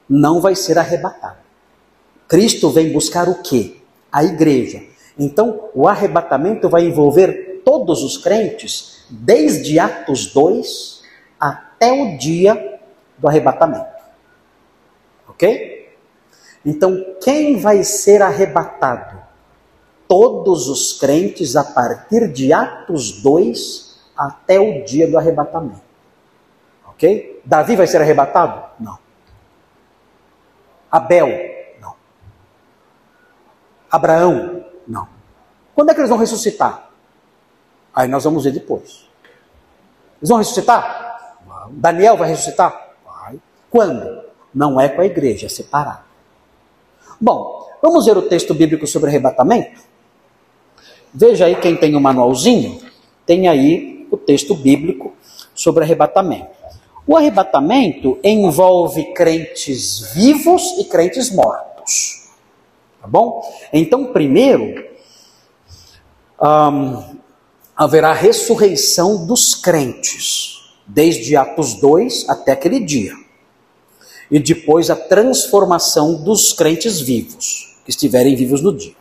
[0.09, 1.39] não vai ser arrebatado.
[2.29, 3.77] Cristo vem buscar o quê?
[4.11, 4.83] A igreja.
[5.19, 11.03] Então, o arrebatamento vai envolver todos os crentes, desde Atos 2
[11.39, 12.81] até o dia
[13.19, 13.87] do arrebatamento.
[15.29, 15.95] Ok?
[16.65, 19.25] Então, quem vai ser arrebatado?
[20.09, 25.83] Todos os crentes a partir de Atos 2 até o dia do arrebatamento.
[26.87, 27.43] Ok?
[27.45, 28.65] Davi vai ser arrebatado?
[28.81, 28.99] Não.
[30.91, 31.29] Abel?
[31.81, 31.95] Não.
[33.91, 34.65] Abraão?
[34.87, 35.09] Não.
[35.75, 36.86] Quando é que eles vão ressuscitar?
[37.97, 39.07] Aí nós vamos ver depois.
[40.19, 41.41] Eles vão ressuscitar?
[41.71, 42.95] Daniel vai ressuscitar?
[43.03, 43.41] Vai.
[43.71, 44.27] Quando?
[44.55, 46.05] Não é com a igreja, é separado.
[47.19, 49.81] Bom, vamos ver o texto bíblico sobre arrebatamento?
[51.13, 52.79] Veja aí quem tem o um manualzinho,
[53.25, 55.15] tem aí o texto bíblico
[55.55, 56.55] sobre arrebatamento.
[57.07, 62.31] O arrebatamento envolve crentes vivos e crentes mortos.
[63.01, 63.43] Tá bom?
[63.73, 64.85] Então, primeiro,
[66.39, 67.17] um,
[67.77, 73.13] haverá ressurreição dos crentes, desde Atos 2 até aquele dia.
[74.31, 78.95] E depois a transformação dos crentes vivos, que estiverem vivos no dia.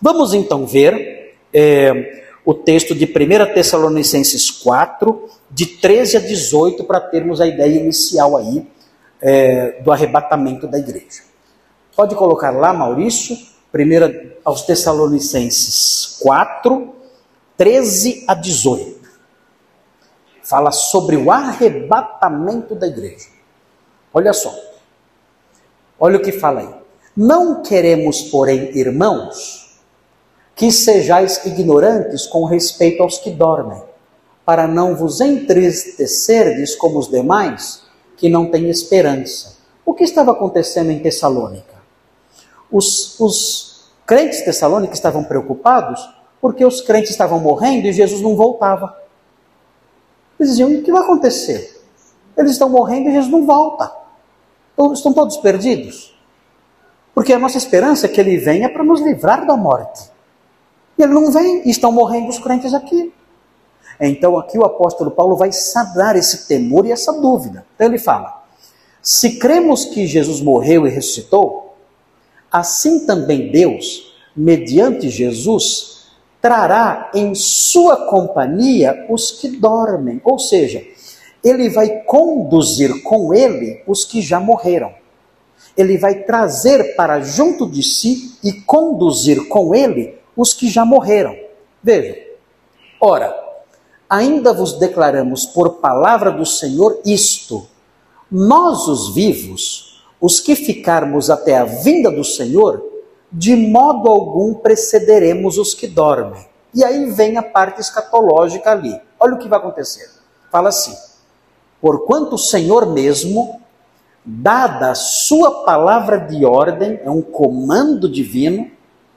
[0.00, 7.00] Vamos então ver é, o texto de 1 Tessalonicenses 4, de 13 a 18, para
[7.00, 8.66] termos a ideia inicial aí
[9.20, 11.22] é, do arrebatamento da igreja.
[11.94, 13.36] Pode colocar lá, Maurício,
[13.74, 17.01] 1 aos Tessalonicenses 4,
[17.56, 19.02] 13 a 18.
[20.42, 23.28] Fala sobre o arrebatamento da igreja.
[24.12, 24.54] Olha só.
[25.98, 26.74] Olha o que fala aí.
[27.16, 29.80] Não queremos, porém, irmãos,
[30.54, 33.82] que sejais ignorantes com respeito aos que dormem,
[34.44, 37.82] para não vos entristecerdes como os demais,
[38.16, 39.56] que não têm esperança.
[39.84, 41.74] O que estava acontecendo em Tessalônica?
[42.70, 46.00] Os, os crentes tessalônicos estavam preocupados
[46.42, 49.00] porque os crentes estavam morrendo e Jesus não voltava.
[50.38, 51.80] Eles diziam: o que vai acontecer?
[52.36, 53.92] Eles estão morrendo e Jesus não volta.
[54.72, 56.18] Então, estão todos perdidos.
[57.14, 60.10] Porque a nossa esperança é que ele venha para nos livrar da morte.
[60.98, 63.12] E ele não vem, e estão morrendo os crentes aqui.
[64.00, 67.64] Então aqui o apóstolo Paulo vai sanar esse temor e essa dúvida.
[67.74, 68.42] Então ele fala:
[69.00, 71.76] se cremos que Jesus morreu e ressuscitou,
[72.50, 75.91] assim também Deus, mediante Jesus,
[76.42, 80.20] trará em sua companhia os que dormem.
[80.24, 80.84] Ou seja,
[81.42, 84.92] ele vai conduzir com ele os que já morreram.
[85.76, 91.34] Ele vai trazer para junto de si e conduzir com ele os que já morreram.
[91.82, 92.18] Veja,
[93.00, 93.34] ora,
[94.10, 97.66] ainda vos declaramos por palavra do Senhor isto:
[98.30, 102.91] nós, os vivos, os que ficarmos até a vinda do Senhor,
[103.32, 106.46] de modo algum precederemos os que dormem.
[106.74, 109.00] E aí vem a parte escatológica ali.
[109.18, 110.08] Olha o que vai acontecer.
[110.50, 110.94] Fala assim:
[111.80, 113.60] Porquanto o Senhor mesmo,
[114.24, 118.70] dada a sua palavra de ordem, é um comando divino,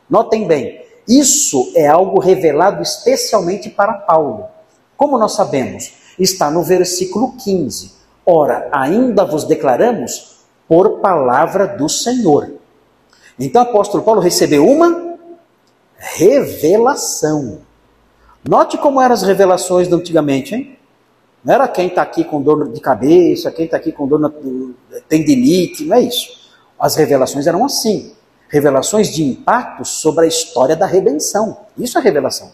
[0.09, 4.45] notem bem, isso é algo revelado especialmente para Paulo.
[4.97, 5.93] Como nós sabemos?
[6.17, 7.93] Está no versículo 15.
[8.25, 12.53] Ora, ainda vos declaramos por palavra do Senhor.
[13.39, 15.17] Então o apóstolo Paulo recebeu uma
[15.97, 17.59] revelação.
[18.47, 20.77] Note como eram as revelações de antigamente, hein?
[21.43, 24.31] Não era quem está aqui com dor de cabeça, quem está aqui com dor na
[25.07, 26.51] tendinite, não é isso.
[26.79, 28.13] As revelações eram assim.
[28.49, 31.57] Revelações de impacto sobre a história da redenção.
[31.77, 32.51] Isso é revelação.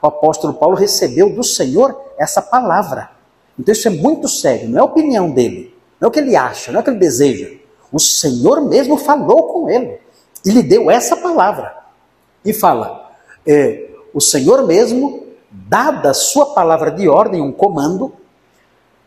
[0.00, 3.10] O apóstolo Paulo recebeu do Senhor essa palavra.
[3.58, 6.34] Então isso é muito sério, não é a opinião dele, não é o que ele
[6.34, 7.50] acha, não é o que ele deseja.
[7.92, 9.98] O Senhor mesmo falou com ele
[10.44, 11.74] e lhe deu essa palavra.
[12.44, 13.12] E fala:
[13.46, 18.12] é, o Senhor mesmo, dada a sua palavra de ordem, um comando,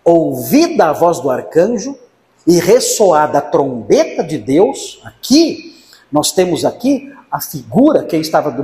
[0.03, 1.97] ouvida a voz do arcanjo
[2.45, 5.75] e ressoada a trombeta de Deus, aqui,
[6.11, 8.55] nós temos aqui a figura, quem estava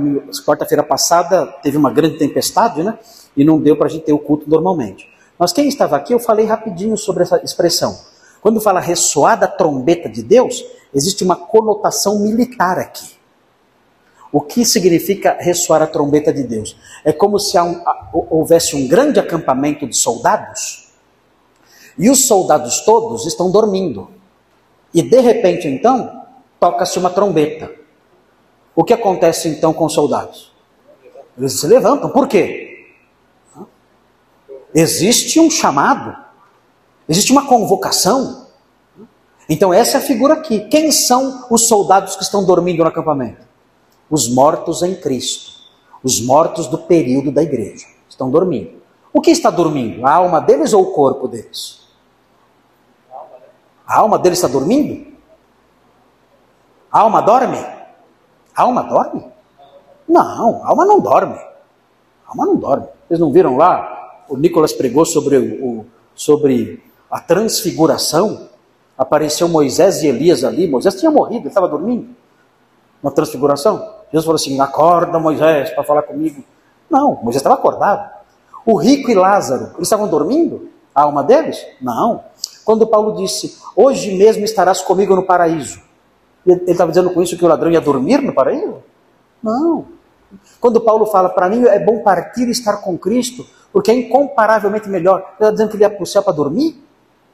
[0.44, 2.98] quarta-feira passada, teve uma grande tempestade, né?
[3.36, 5.08] E não deu para a gente ter o culto normalmente.
[5.38, 7.98] Mas quem estava aqui, eu falei rapidinho sobre essa expressão.
[8.40, 10.64] Quando fala ressoada a trombeta de Deus,
[10.94, 13.18] existe uma conotação militar aqui.
[14.32, 16.76] O que significa ressoar a trombeta de Deus?
[17.04, 17.56] É como se
[18.12, 20.90] houvesse um grande acampamento de soldados
[21.98, 24.08] e os soldados todos estão dormindo.
[24.94, 26.24] E de repente, então,
[26.58, 27.70] toca-se uma trombeta.
[28.74, 30.52] O que acontece então com os soldados?
[31.36, 32.10] Eles se levantam.
[32.10, 32.86] Por quê?
[34.74, 36.16] Existe um chamado,
[37.10, 38.46] existe uma convocação.
[39.48, 40.60] Então, essa é a figura aqui.
[40.68, 43.44] Quem são os soldados que estão dormindo no acampamento?
[44.08, 45.52] Os mortos em Cristo,
[46.02, 47.86] os mortos do período da igreja.
[48.08, 48.80] Estão dormindo.
[49.12, 50.06] O que está dormindo?
[50.06, 51.80] A alma deles ou o corpo deles?
[53.84, 55.10] A alma deles está dormindo?
[56.92, 57.58] A alma dorme?
[58.54, 59.24] A alma dorme?
[60.08, 61.34] Não, a alma não dorme.
[61.34, 62.86] A alma não dorme.
[63.08, 64.24] Vocês não viram lá?
[64.28, 65.84] O Nicolas pregou sobre, o,
[66.14, 66.80] sobre
[67.10, 68.48] a transfiguração.
[68.96, 70.68] Apareceu Moisés e Elias ali.
[70.68, 72.14] Moisés tinha morrido, ele estava dormindo.
[73.02, 73.76] Na transfiguração.
[74.12, 76.44] Jesus falou assim: acorda Moisés para falar comigo.
[76.88, 78.10] Não, Moisés estava acordado.
[78.66, 80.68] O rico e Lázaro, eles estavam dormindo?
[80.94, 81.64] A alma deles?
[81.80, 82.24] Não.
[82.64, 85.80] Quando Paulo disse, hoje mesmo estarás comigo no paraíso,
[86.46, 88.76] ele estava dizendo com isso que o ladrão ia dormir no paraíso?
[89.42, 89.86] Não.
[90.60, 94.88] Quando Paulo fala, para mim é bom partir e estar com Cristo, porque é incomparavelmente
[94.88, 96.82] melhor, ele está dizendo que ele ia para o céu para dormir?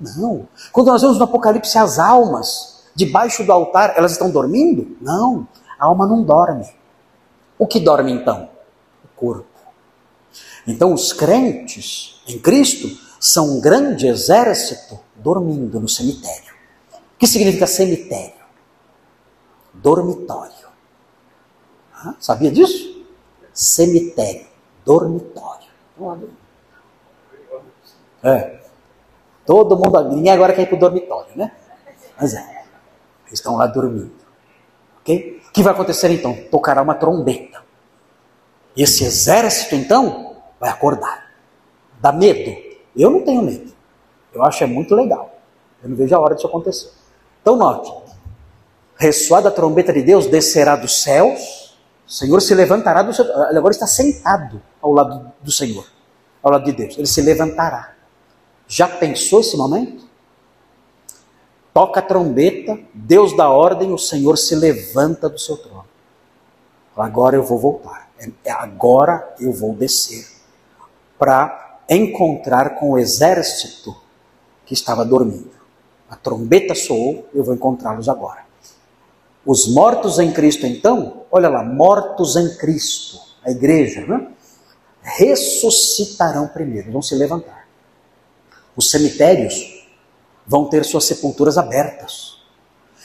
[0.01, 0.49] Não.
[0.73, 4.97] Quando nós vemos no Apocalipse as almas debaixo do altar, elas estão dormindo?
[5.01, 5.47] Não.
[5.79, 6.69] A alma não dorme.
[7.59, 8.51] O que dorme então?
[9.05, 9.47] O corpo.
[10.67, 12.89] Então os crentes em Cristo
[13.21, 16.55] são um grande exército dormindo no cemitério.
[16.93, 18.35] O que significa cemitério?
[19.73, 20.53] Dormitório.
[21.95, 23.05] Ah, sabia disso?
[23.53, 24.47] Cemitério,
[24.85, 25.67] dormitório.
[28.23, 28.66] É.
[29.47, 31.53] Todo mundo, ninguém agora quer ir para o dormitório, né?
[32.21, 32.41] Mas é.
[33.27, 34.13] Eles estão lá dormindo.
[35.01, 35.41] Ok?
[35.49, 36.35] O que vai acontecer então?
[36.51, 37.65] Tocará uma trombeta.
[38.77, 41.31] Esse exército então vai acordar.
[42.01, 42.55] Dá medo?
[42.95, 43.73] Eu não tenho medo.
[44.35, 45.39] Eu acho é muito legal.
[45.83, 46.91] Eu não vejo a hora disso acontecer.
[47.41, 47.93] Então note,
[48.97, 53.25] ressoada a trombeta de Deus, descerá dos céus, o Senhor se levantará do seu...
[53.25, 55.87] Ele agora está sentado ao lado do Senhor,
[56.43, 56.97] ao lado de Deus.
[56.99, 57.96] Ele se levantará.
[58.69, 60.05] Já pensou esse momento?
[61.73, 65.85] Toca a trombeta, Deus dá ordem, o Senhor se levanta do seu trono.
[66.97, 68.11] Agora eu vou voltar.
[68.45, 70.27] É, agora eu vou descer
[71.19, 73.95] para encontrar com o exército
[74.65, 75.51] que estava dormindo.
[76.09, 78.47] A trombeta soou, eu vou encontrá-los agora.
[79.45, 84.29] Os mortos em Cristo, então, olha lá, mortos em Cristo, a igreja, né?
[85.03, 87.56] ressuscitarão primeiro, vão se levantar.
[88.77, 89.85] Os cemitérios
[90.47, 92.37] vão ter suas sepulturas abertas.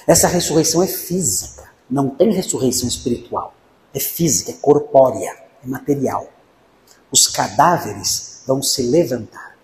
[0.06, 3.54] Essa ressurreição é física, não tem ressurreição espiritual.
[3.94, 5.36] É física, é corpórea.
[5.64, 6.28] é material.
[7.12, 9.56] Os cadáveres vão se levantar.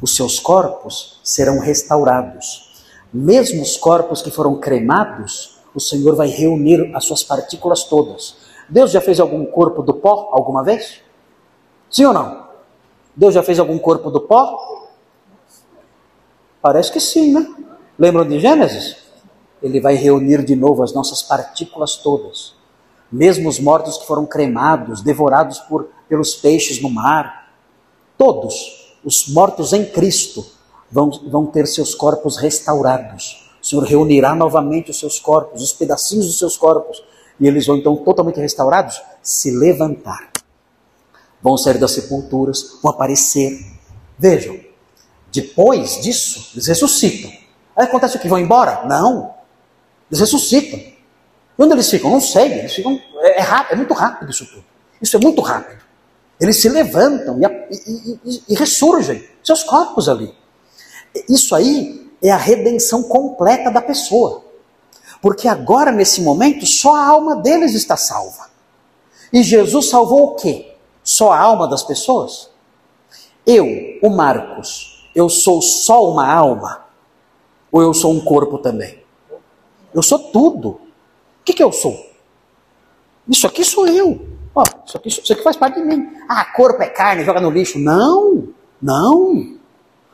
[0.00, 2.84] Os seus corpos serão restaurados.
[3.12, 8.36] Mesmo os corpos que foram cremados, o Senhor vai reunir as suas partículas todas.
[8.68, 11.00] Deus já fez algum corpo do pó alguma vez?
[11.90, 12.46] Sim ou não?
[13.16, 14.87] Deus já fez algum corpo do pó?
[16.60, 17.46] Parece que sim, né?
[17.98, 18.96] Lembram de Gênesis?
[19.62, 22.54] Ele vai reunir de novo as nossas partículas todas.
[23.10, 27.52] Mesmo os mortos que foram cremados, devorados por, pelos peixes no mar,
[28.16, 30.44] todos os mortos em Cristo
[30.90, 33.48] vão, vão ter seus corpos restaurados.
[33.62, 37.02] O Senhor reunirá novamente os seus corpos, os pedacinhos dos seus corpos,
[37.40, 40.30] e eles vão então totalmente restaurados se levantar.
[41.40, 43.58] Vão sair das sepulturas, vão aparecer.
[44.18, 44.58] Vejam,
[45.40, 47.30] depois disso, eles ressuscitam.
[47.76, 48.28] Aí acontece o que?
[48.28, 48.84] Vão embora?
[48.86, 49.34] Não.
[50.10, 50.78] Eles ressuscitam.
[50.78, 50.96] E
[51.56, 52.10] onde eles ficam?
[52.10, 52.52] Não sei.
[52.52, 53.00] Eles ficam.
[53.20, 54.64] É, é, rápido, é muito rápido isso tudo.
[55.00, 55.82] Isso é muito rápido.
[56.40, 60.34] Eles se levantam e, e, e, e ressurgem, seus corpos ali.
[61.28, 64.44] Isso aí é a redenção completa da pessoa.
[65.20, 68.48] Porque agora, nesse momento, só a alma deles está salva.
[69.32, 70.74] E Jesus salvou o quê?
[71.02, 72.50] Só a alma das pessoas?
[73.44, 73.66] Eu,
[74.02, 76.86] o Marcos, eu sou só uma alma?
[77.72, 79.02] Ou eu sou um corpo também?
[79.92, 80.68] Eu sou tudo.
[80.68, 80.80] O
[81.44, 82.06] que, que eu sou?
[83.28, 84.24] Isso aqui sou eu.
[84.54, 86.08] Ó, isso, aqui, isso aqui faz parte de mim.
[86.28, 87.80] Ah, corpo é carne, joga no lixo.
[87.80, 88.48] Não,
[88.80, 89.58] não.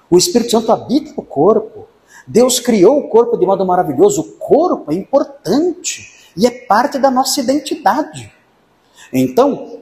[0.09, 1.87] O Espírito Santo habita no corpo.
[2.27, 4.23] Deus criou o corpo de modo maravilhoso.
[4.23, 8.33] O corpo é importante e é parte da nossa identidade.
[9.13, 9.81] Então,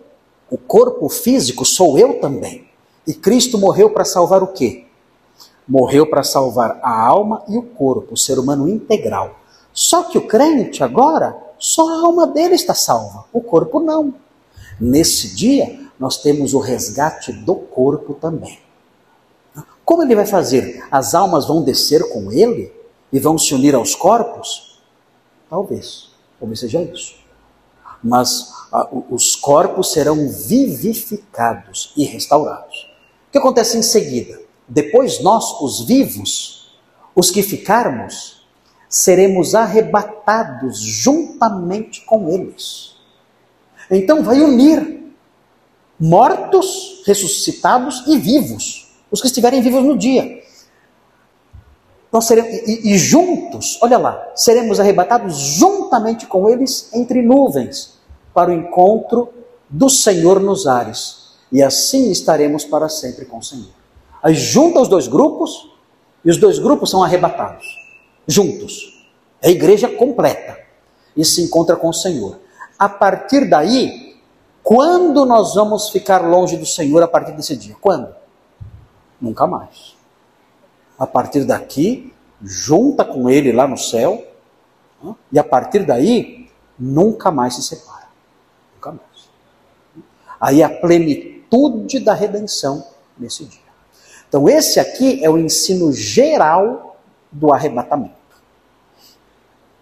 [0.50, 2.68] o corpo físico sou eu também.
[3.06, 4.86] E Cristo morreu para salvar o quê?
[5.66, 9.38] Morreu para salvar a alma e o corpo, o ser humano integral.
[9.72, 14.14] Só que o crente agora, só a alma dele está salva, o corpo não.
[14.80, 18.58] Nesse dia, nós temos o resgate do corpo também.
[19.84, 20.84] Como ele vai fazer?
[20.90, 22.72] As almas vão descer com ele
[23.12, 24.80] e vão se unir aos corpos?
[25.48, 26.10] Talvez.
[26.38, 27.14] Talvez seja isso.
[28.02, 28.50] Mas
[29.10, 32.90] os corpos serão vivificados e restaurados.
[33.28, 34.41] O que acontece em seguida?
[34.68, 36.78] Depois nós, os vivos,
[37.14, 38.46] os que ficarmos,
[38.88, 42.96] seremos arrebatados juntamente com eles.
[43.90, 45.02] Então vai unir
[45.98, 48.82] mortos, ressuscitados e vivos
[49.12, 50.42] os que estiverem vivos no dia.
[52.10, 57.98] Nós seremos, e, e juntos, olha lá, seremos arrebatados juntamente com eles entre nuvens,
[58.32, 59.32] para o encontro
[59.68, 61.32] do Senhor nos ares.
[61.52, 63.81] E assim estaremos para sempre com o Senhor.
[64.22, 65.70] Aí junta os dois grupos,
[66.24, 67.66] e os dois grupos são arrebatados,
[68.26, 69.04] juntos.
[69.40, 70.58] É a igreja completa.
[71.16, 72.38] E se encontra com o Senhor.
[72.78, 74.16] A partir daí,
[74.62, 77.76] quando nós vamos ficar longe do Senhor a partir desse dia?
[77.80, 78.14] Quando?
[79.20, 79.96] Nunca mais.
[80.98, 84.24] A partir daqui, junta com ele lá no céu,
[85.30, 86.48] e a partir daí,
[86.78, 88.08] nunca mais se separa.
[88.74, 89.30] Nunca mais.
[90.40, 92.86] Aí a plenitude da redenção
[93.18, 93.61] nesse dia.
[94.32, 96.96] Então, esse aqui é o ensino geral
[97.30, 98.14] do arrebatamento.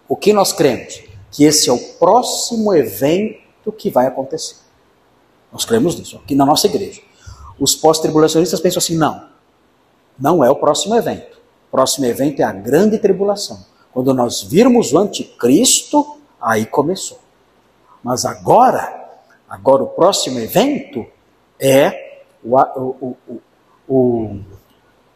[0.09, 1.01] O que nós cremos?
[1.31, 4.57] Que esse é o próximo evento que vai acontecer.
[5.53, 7.01] Nós cremos nisso, aqui na nossa igreja.
[7.57, 9.25] Os pós-tribulacionistas pensam assim: não,
[10.19, 11.37] não é o próximo evento.
[11.69, 13.65] O próximo evento é a grande tribulação.
[13.93, 17.21] Quando nós virmos o anticristo, aí começou.
[18.03, 19.13] Mas agora,
[19.47, 21.05] agora o próximo evento
[21.57, 23.41] é o, o, o,
[23.91, 24.39] o,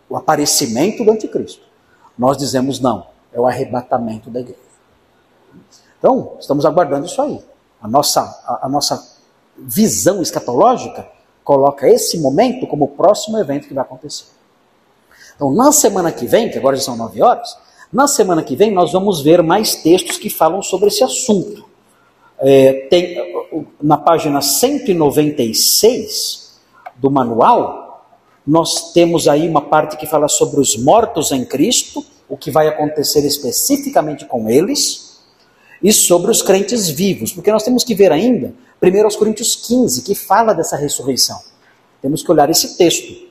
[0.09, 1.63] o aparecimento do anticristo.
[2.17, 4.59] Nós dizemos não, é o arrebatamento da igreja.
[5.97, 7.39] Então, estamos aguardando isso aí.
[7.81, 9.15] A nossa, a, a nossa
[9.57, 11.07] visão escatológica
[11.43, 14.25] coloca esse momento como o próximo evento que vai acontecer.
[15.35, 17.57] Então, na semana que vem, que agora já são nove horas,
[17.93, 21.63] na semana que vem nós vamos ver mais textos que falam sobre esse assunto.
[22.37, 23.15] É, tem,
[23.81, 26.59] na página 196
[26.97, 27.84] do manual,
[28.45, 32.67] nós temos aí uma parte que fala sobre os mortos em Cristo, o que vai
[32.67, 35.19] acontecer especificamente com eles,
[35.81, 40.01] e sobre os crentes vivos, porque nós temos que ver ainda, primeiro aos Coríntios 15,
[40.01, 41.39] que fala dessa ressurreição.
[42.01, 43.25] Temos que olhar esse texto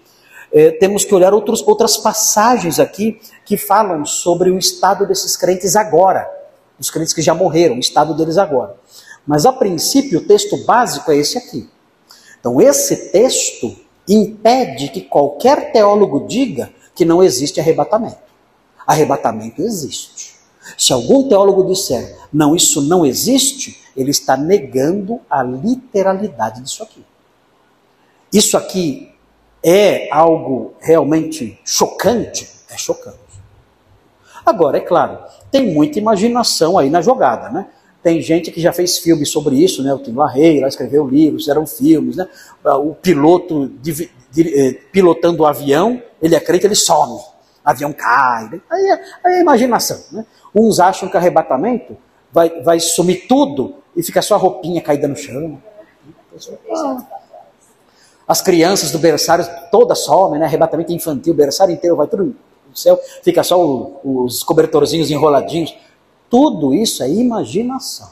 [0.55, 5.75] é, temos que olhar outros, outras passagens aqui que falam sobre o estado desses crentes
[5.75, 6.31] agora,
[6.79, 8.77] os crentes que já morreram, o estado deles agora.
[9.27, 11.69] Mas a princípio o texto básico é esse aqui.
[12.39, 13.77] Então esse texto
[14.09, 18.19] impede que qualquer teólogo diga que não existe arrebatamento.
[18.87, 20.35] Arrebatamento existe.
[20.79, 27.05] Se algum teólogo disser, não, isso não existe, ele está negando a literalidade disso aqui.
[28.33, 29.13] Isso aqui
[29.63, 32.49] é algo realmente chocante?
[32.71, 33.19] É chocante.
[34.45, 35.19] Agora, é claro,
[35.51, 37.67] tem muita imaginação aí na jogada, né?
[38.05, 39.95] Tem gente que já fez filmes sobre isso, né?
[39.95, 42.29] O Tim LaHaye lá escreveu livros, eram filmes, né?
[42.63, 47.15] O piloto de, de, eh, pilotando o avião, ele acredita, ele some.
[47.15, 47.25] O
[47.65, 48.51] avião cai.
[48.51, 48.61] Né?
[48.71, 48.93] Aí, é,
[49.25, 50.27] aí é imaginação, né?
[50.55, 51.97] Uns acham que arrebatamento
[52.31, 55.59] vai, vai sumir tudo e fica só a roupinha caída no chão.
[58.29, 60.45] As crianças do berçário todas somem, né?
[60.45, 62.37] Arrebatamento infantil, o berçário inteiro vai tudo
[62.69, 65.75] no céu, fica só o, os cobertorzinhos enroladinhos.
[66.29, 68.11] Tudo isso é imaginação.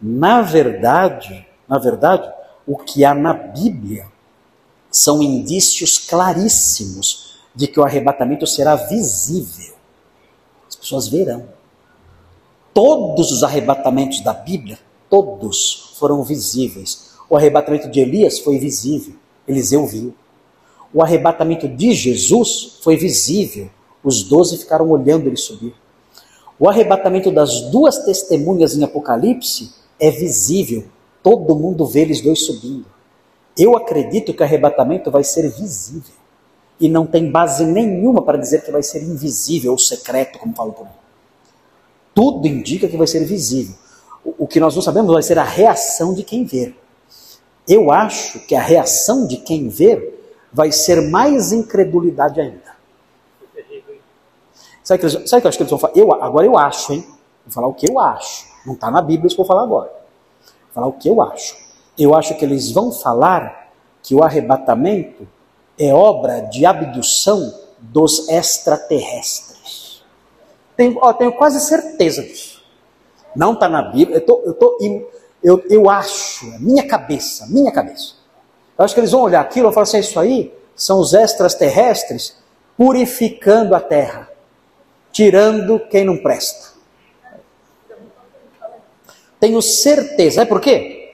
[0.00, 2.30] Na verdade, na verdade,
[2.66, 4.06] o que há na Bíblia
[4.90, 9.74] são indícios claríssimos de que o arrebatamento será visível.
[10.68, 11.48] As pessoas verão.
[12.72, 14.78] Todos os arrebatamentos da Bíblia,
[15.08, 17.10] todos foram visíveis.
[17.28, 19.14] O arrebatamento de Elias foi visível,
[19.46, 20.14] Eliseu viu.
[20.92, 23.70] O arrebatamento de Jesus foi visível,
[24.02, 25.74] os doze ficaram olhando ele subir.
[26.60, 30.84] O arrebatamento das duas testemunhas em Apocalipse é visível,
[31.22, 32.84] todo mundo vê eles dois subindo.
[33.58, 36.14] Eu acredito que o arrebatamento vai ser visível.
[36.78, 40.72] E não tem base nenhuma para dizer que vai ser invisível ou secreto, como falam
[40.72, 40.92] por aí.
[42.14, 43.74] Tudo indica que vai ser visível.
[44.22, 46.78] O que nós não sabemos vai ser a reação de quem ver.
[47.66, 52.69] Eu acho que a reação de quem ver vai ser mais incredulidade ainda.
[54.82, 55.92] Sabe o que, eles, eu acho que eles vão falar?
[55.96, 57.06] Eu, agora eu acho, hein?
[57.44, 58.46] Vou falar o que eu acho.
[58.66, 59.90] Não está na Bíblia isso que eu vou falar agora.
[59.90, 61.56] Vou falar o que eu acho.
[61.98, 63.70] Eu acho que eles vão falar
[64.02, 65.28] que o arrebatamento
[65.78, 70.02] é obra de abdução dos extraterrestres.
[70.76, 72.62] Tenho, ó, tenho quase certeza disso.
[73.36, 74.16] Não está na Bíblia.
[74.16, 74.78] Eu, tô, eu, tô,
[75.42, 78.14] eu, eu acho, é minha cabeça, minha cabeça.
[78.78, 82.36] Eu acho que eles vão olhar aquilo e falar assim: isso aí são os extraterrestres
[82.76, 84.29] purificando a terra
[85.12, 86.70] tirando quem não presta.
[89.38, 91.12] Tenho certeza, sabe por quê?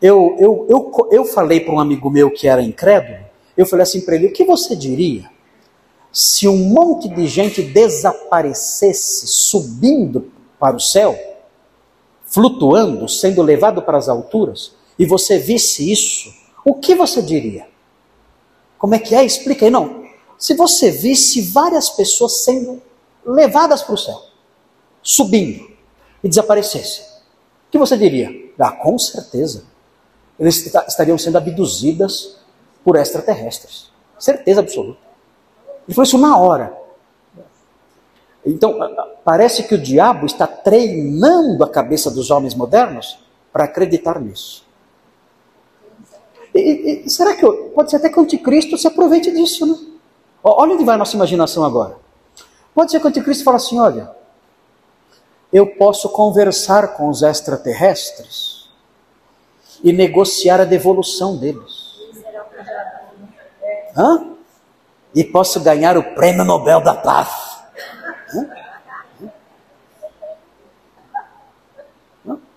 [0.00, 3.24] Eu, eu, eu, eu falei para um amigo meu que era incrédulo,
[3.56, 5.32] eu falei assim para ele: o que você diria
[6.12, 10.30] se um monte de gente desaparecesse subindo
[10.60, 11.18] para o céu,
[12.24, 16.32] flutuando, sendo levado para as alturas, e você visse isso?
[16.64, 17.66] O que você diria?
[18.78, 19.24] Como é que é?
[19.24, 19.70] Explica aí.
[19.70, 20.04] Não.
[20.38, 22.80] Se você visse várias pessoas sendo
[23.26, 24.20] levadas para o céu,
[25.02, 25.68] subindo
[26.22, 27.04] e desaparecessem,
[27.68, 28.52] o que você diria?
[28.58, 29.64] Ah, com certeza.
[30.38, 32.36] Eles estariam sendo abduzidas
[32.84, 33.90] por extraterrestres.
[34.18, 35.00] Certeza absoluta.
[35.86, 36.76] Ele falou isso na hora.
[38.44, 38.78] Então,
[39.24, 43.18] parece que o diabo está treinando a cabeça dos homens modernos
[43.52, 44.64] para acreditar nisso.
[46.54, 49.76] E, e, será que pode ser até que o anticristo se aproveite disso, né?
[50.42, 51.96] Olha onde vai a nossa imaginação agora.
[52.74, 54.10] Pode ser que o anticristo fale assim: olha,
[55.52, 58.68] eu posso conversar com os extraterrestres
[59.82, 61.94] e negociar a devolução deles.
[63.96, 64.34] Hã?
[65.14, 67.54] E posso ganhar o prêmio Nobel da Paz.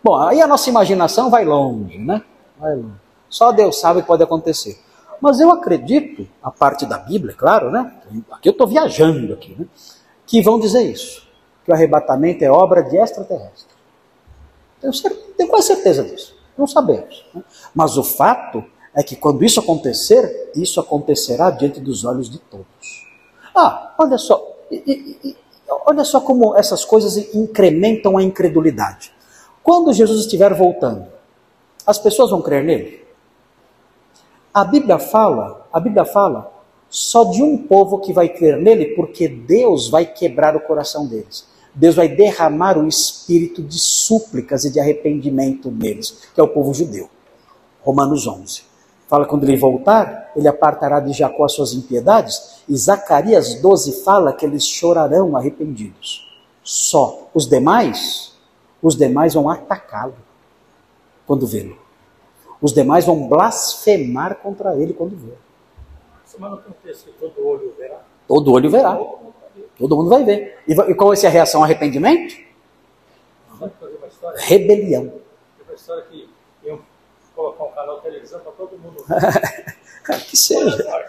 [0.03, 2.23] Bom, aí a nossa imaginação vai longe, né?
[2.57, 2.95] Vai longe.
[3.29, 4.81] Só Deus sabe o que pode acontecer.
[5.21, 7.93] Mas eu acredito, a parte da Bíblia, claro, né?
[8.31, 9.65] Aqui eu estou viajando aqui, né?
[10.27, 11.25] Que vão dizer isso,
[11.63, 13.75] que o arrebatamento é obra de extraterrestre.
[14.79, 14.93] Tenho,
[15.37, 16.35] tenho quase certeza disso.
[16.57, 17.25] Não sabemos.
[17.33, 17.41] Né?
[17.73, 18.63] Mas o fato
[18.93, 23.07] é que quando isso acontecer, isso acontecerá diante dos olhos de todos.
[23.55, 25.37] Ah, olha só, e, e,
[25.85, 29.13] olha só como essas coisas incrementam a incredulidade.
[29.63, 31.07] Quando Jesus estiver voltando,
[31.85, 33.05] as pessoas vão crer nele?
[34.53, 36.56] A Bíblia fala, a Bíblia fala
[36.89, 41.45] só de um povo que vai crer nele, porque Deus vai quebrar o coração deles.
[41.73, 46.73] Deus vai derramar o espírito de súplicas e de arrependimento neles, que é o povo
[46.73, 47.09] judeu.
[47.81, 48.63] Romanos 11.
[49.07, 54.33] Fala quando ele voltar, ele apartará de Jacó as suas impiedades, e Zacarias 12 fala
[54.33, 56.27] que eles chorarão arrependidos.
[56.63, 57.29] Só.
[57.33, 58.33] Os demais,
[58.81, 60.15] os demais vão atacá-lo
[61.25, 61.77] quando vê-lo.
[62.61, 65.46] Os demais vão blasfemar contra ele quando vê-lo.
[66.83, 68.01] Texto que todo olho verá?
[68.27, 68.99] Todo olho verá.
[69.77, 70.59] Todo mundo vai ver.
[70.67, 71.63] E, e qual vai ser a reação?
[71.63, 72.35] Arrependimento?
[74.35, 75.07] Rebelião.
[75.07, 76.29] Tem uma história que
[76.63, 76.79] iam
[77.35, 80.25] colocar um canal de televisão para todo mundo ver.
[80.25, 81.05] que seja.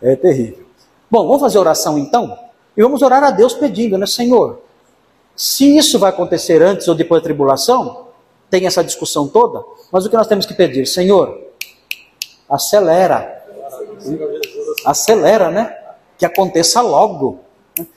[0.00, 0.66] É terrível.
[1.10, 2.38] Bom, vamos fazer oração então?
[2.76, 4.06] E vamos orar a Deus pedindo, né?
[4.06, 4.62] Senhor,
[5.34, 8.08] se isso vai acontecer antes ou depois da tribulação,
[8.48, 10.86] tem essa discussão toda, mas o que nós temos que pedir?
[10.86, 11.48] Senhor,
[12.48, 13.39] acelera.
[14.84, 15.76] Acelera, né?
[16.16, 17.40] Que aconteça logo.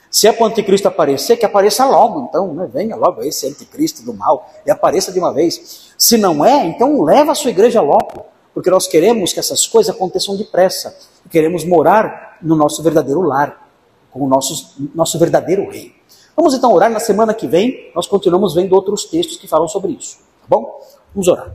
[0.10, 2.70] Se é para o anticristo aparecer, que apareça logo, então, né?
[2.72, 5.92] venha logo esse anticristo do mal e apareça de uma vez.
[5.98, 9.94] Se não é, então leva a sua igreja logo, porque nós queremos que essas coisas
[9.94, 10.96] aconteçam depressa.
[11.32, 13.68] Queremos morar no nosso verdadeiro lar,
[14.12, 15.96] com o nosso, nosso verdadeiro rei.
[16.36, 16.92] Vamos então orar.
[16.92, 20.18] Na semana que vem, nós continuamos vendo outros textos que falam sobre isso.
[20.18, 20.80] Tá bom?
[21.14, 21.54] Vamos orar.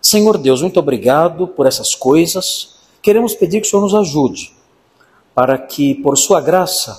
[0.00, 2.79] Senhor Deus, muito obrigado por essas coisas.
[3.02, 4.52] Queremos pedir que o Senhor nos ajude,
[5.34, 6.98] para que, por Sua graça,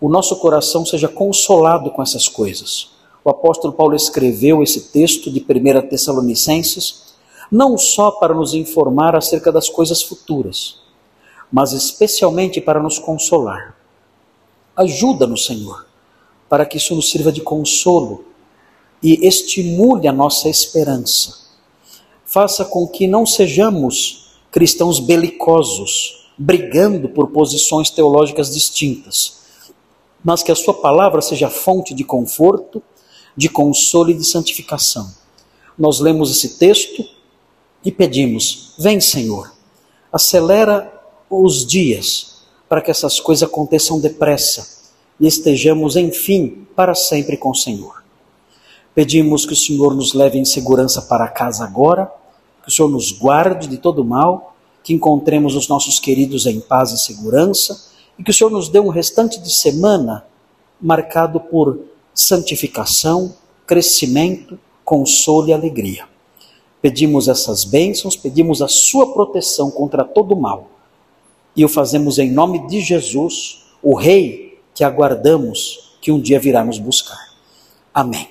[0.00, 2.90] o nosso coração seja consolado com essas coisas.
[3.24, 7.10] O apóstolo Paulo escreveu esse texto de 1 Tessalonicenses
[7.50, 10.80] não só para nos informar acerca das coisas futuras,
[11.50, 13.76] mas especialmente para nos consolar.
[14.76, 15.86] Ajuda-nos, Senhor,
[16.48, 18.24] para que isso nos sirva de consolo
[19.02, 21.40] e estimule a nossa esperança.
[22.24, 24.19] Faça com que não sejamos
[24.50, 29.40] cristãos belicosos, brigando por posições teológicas distintas
[30.22, 32.82] mas que a Sua palavra seja fonte de conforto,
[33.36, 35.10] de consolo e de santificação.
[35.78, 37.04] Nós lemos esse texto
[37.84, 39.52] e pedimos: Vem, Senhor,
[40.12, 40.92] acelera
[41.28, 44.80] os dias para que essas coisas aconteçam depressa
[45.18, 48.04] e estejamos, enfim, para sempre com o Senhor.
[48.94, 52.12] Pedimos que o Senhor nos leve em segurança para casa agora,
[52.70, 54.54] o Senhor nos guarde de todo mal,
[54.84, 58.78] que encontremos os nossos queridos em paz e segurança e que o Senhor nos dê
[58.78, 60.24] um restante de semana
[60.80, 61.80] marcado por
[62.14, 63.34] santificação,
[63.66, 66.04] crescimento, consolo e alegria.
[66.80, 70.70] Pedimos essas bênçãos, pedimos a sua proteção contra todo mal.
[71.54, 76.64] E o fazemos em nome de Jesus, o Rei que aguardamos que um dia virá
[76.64, 77.34] nos buscar.
[77.92, 78.29] Amém.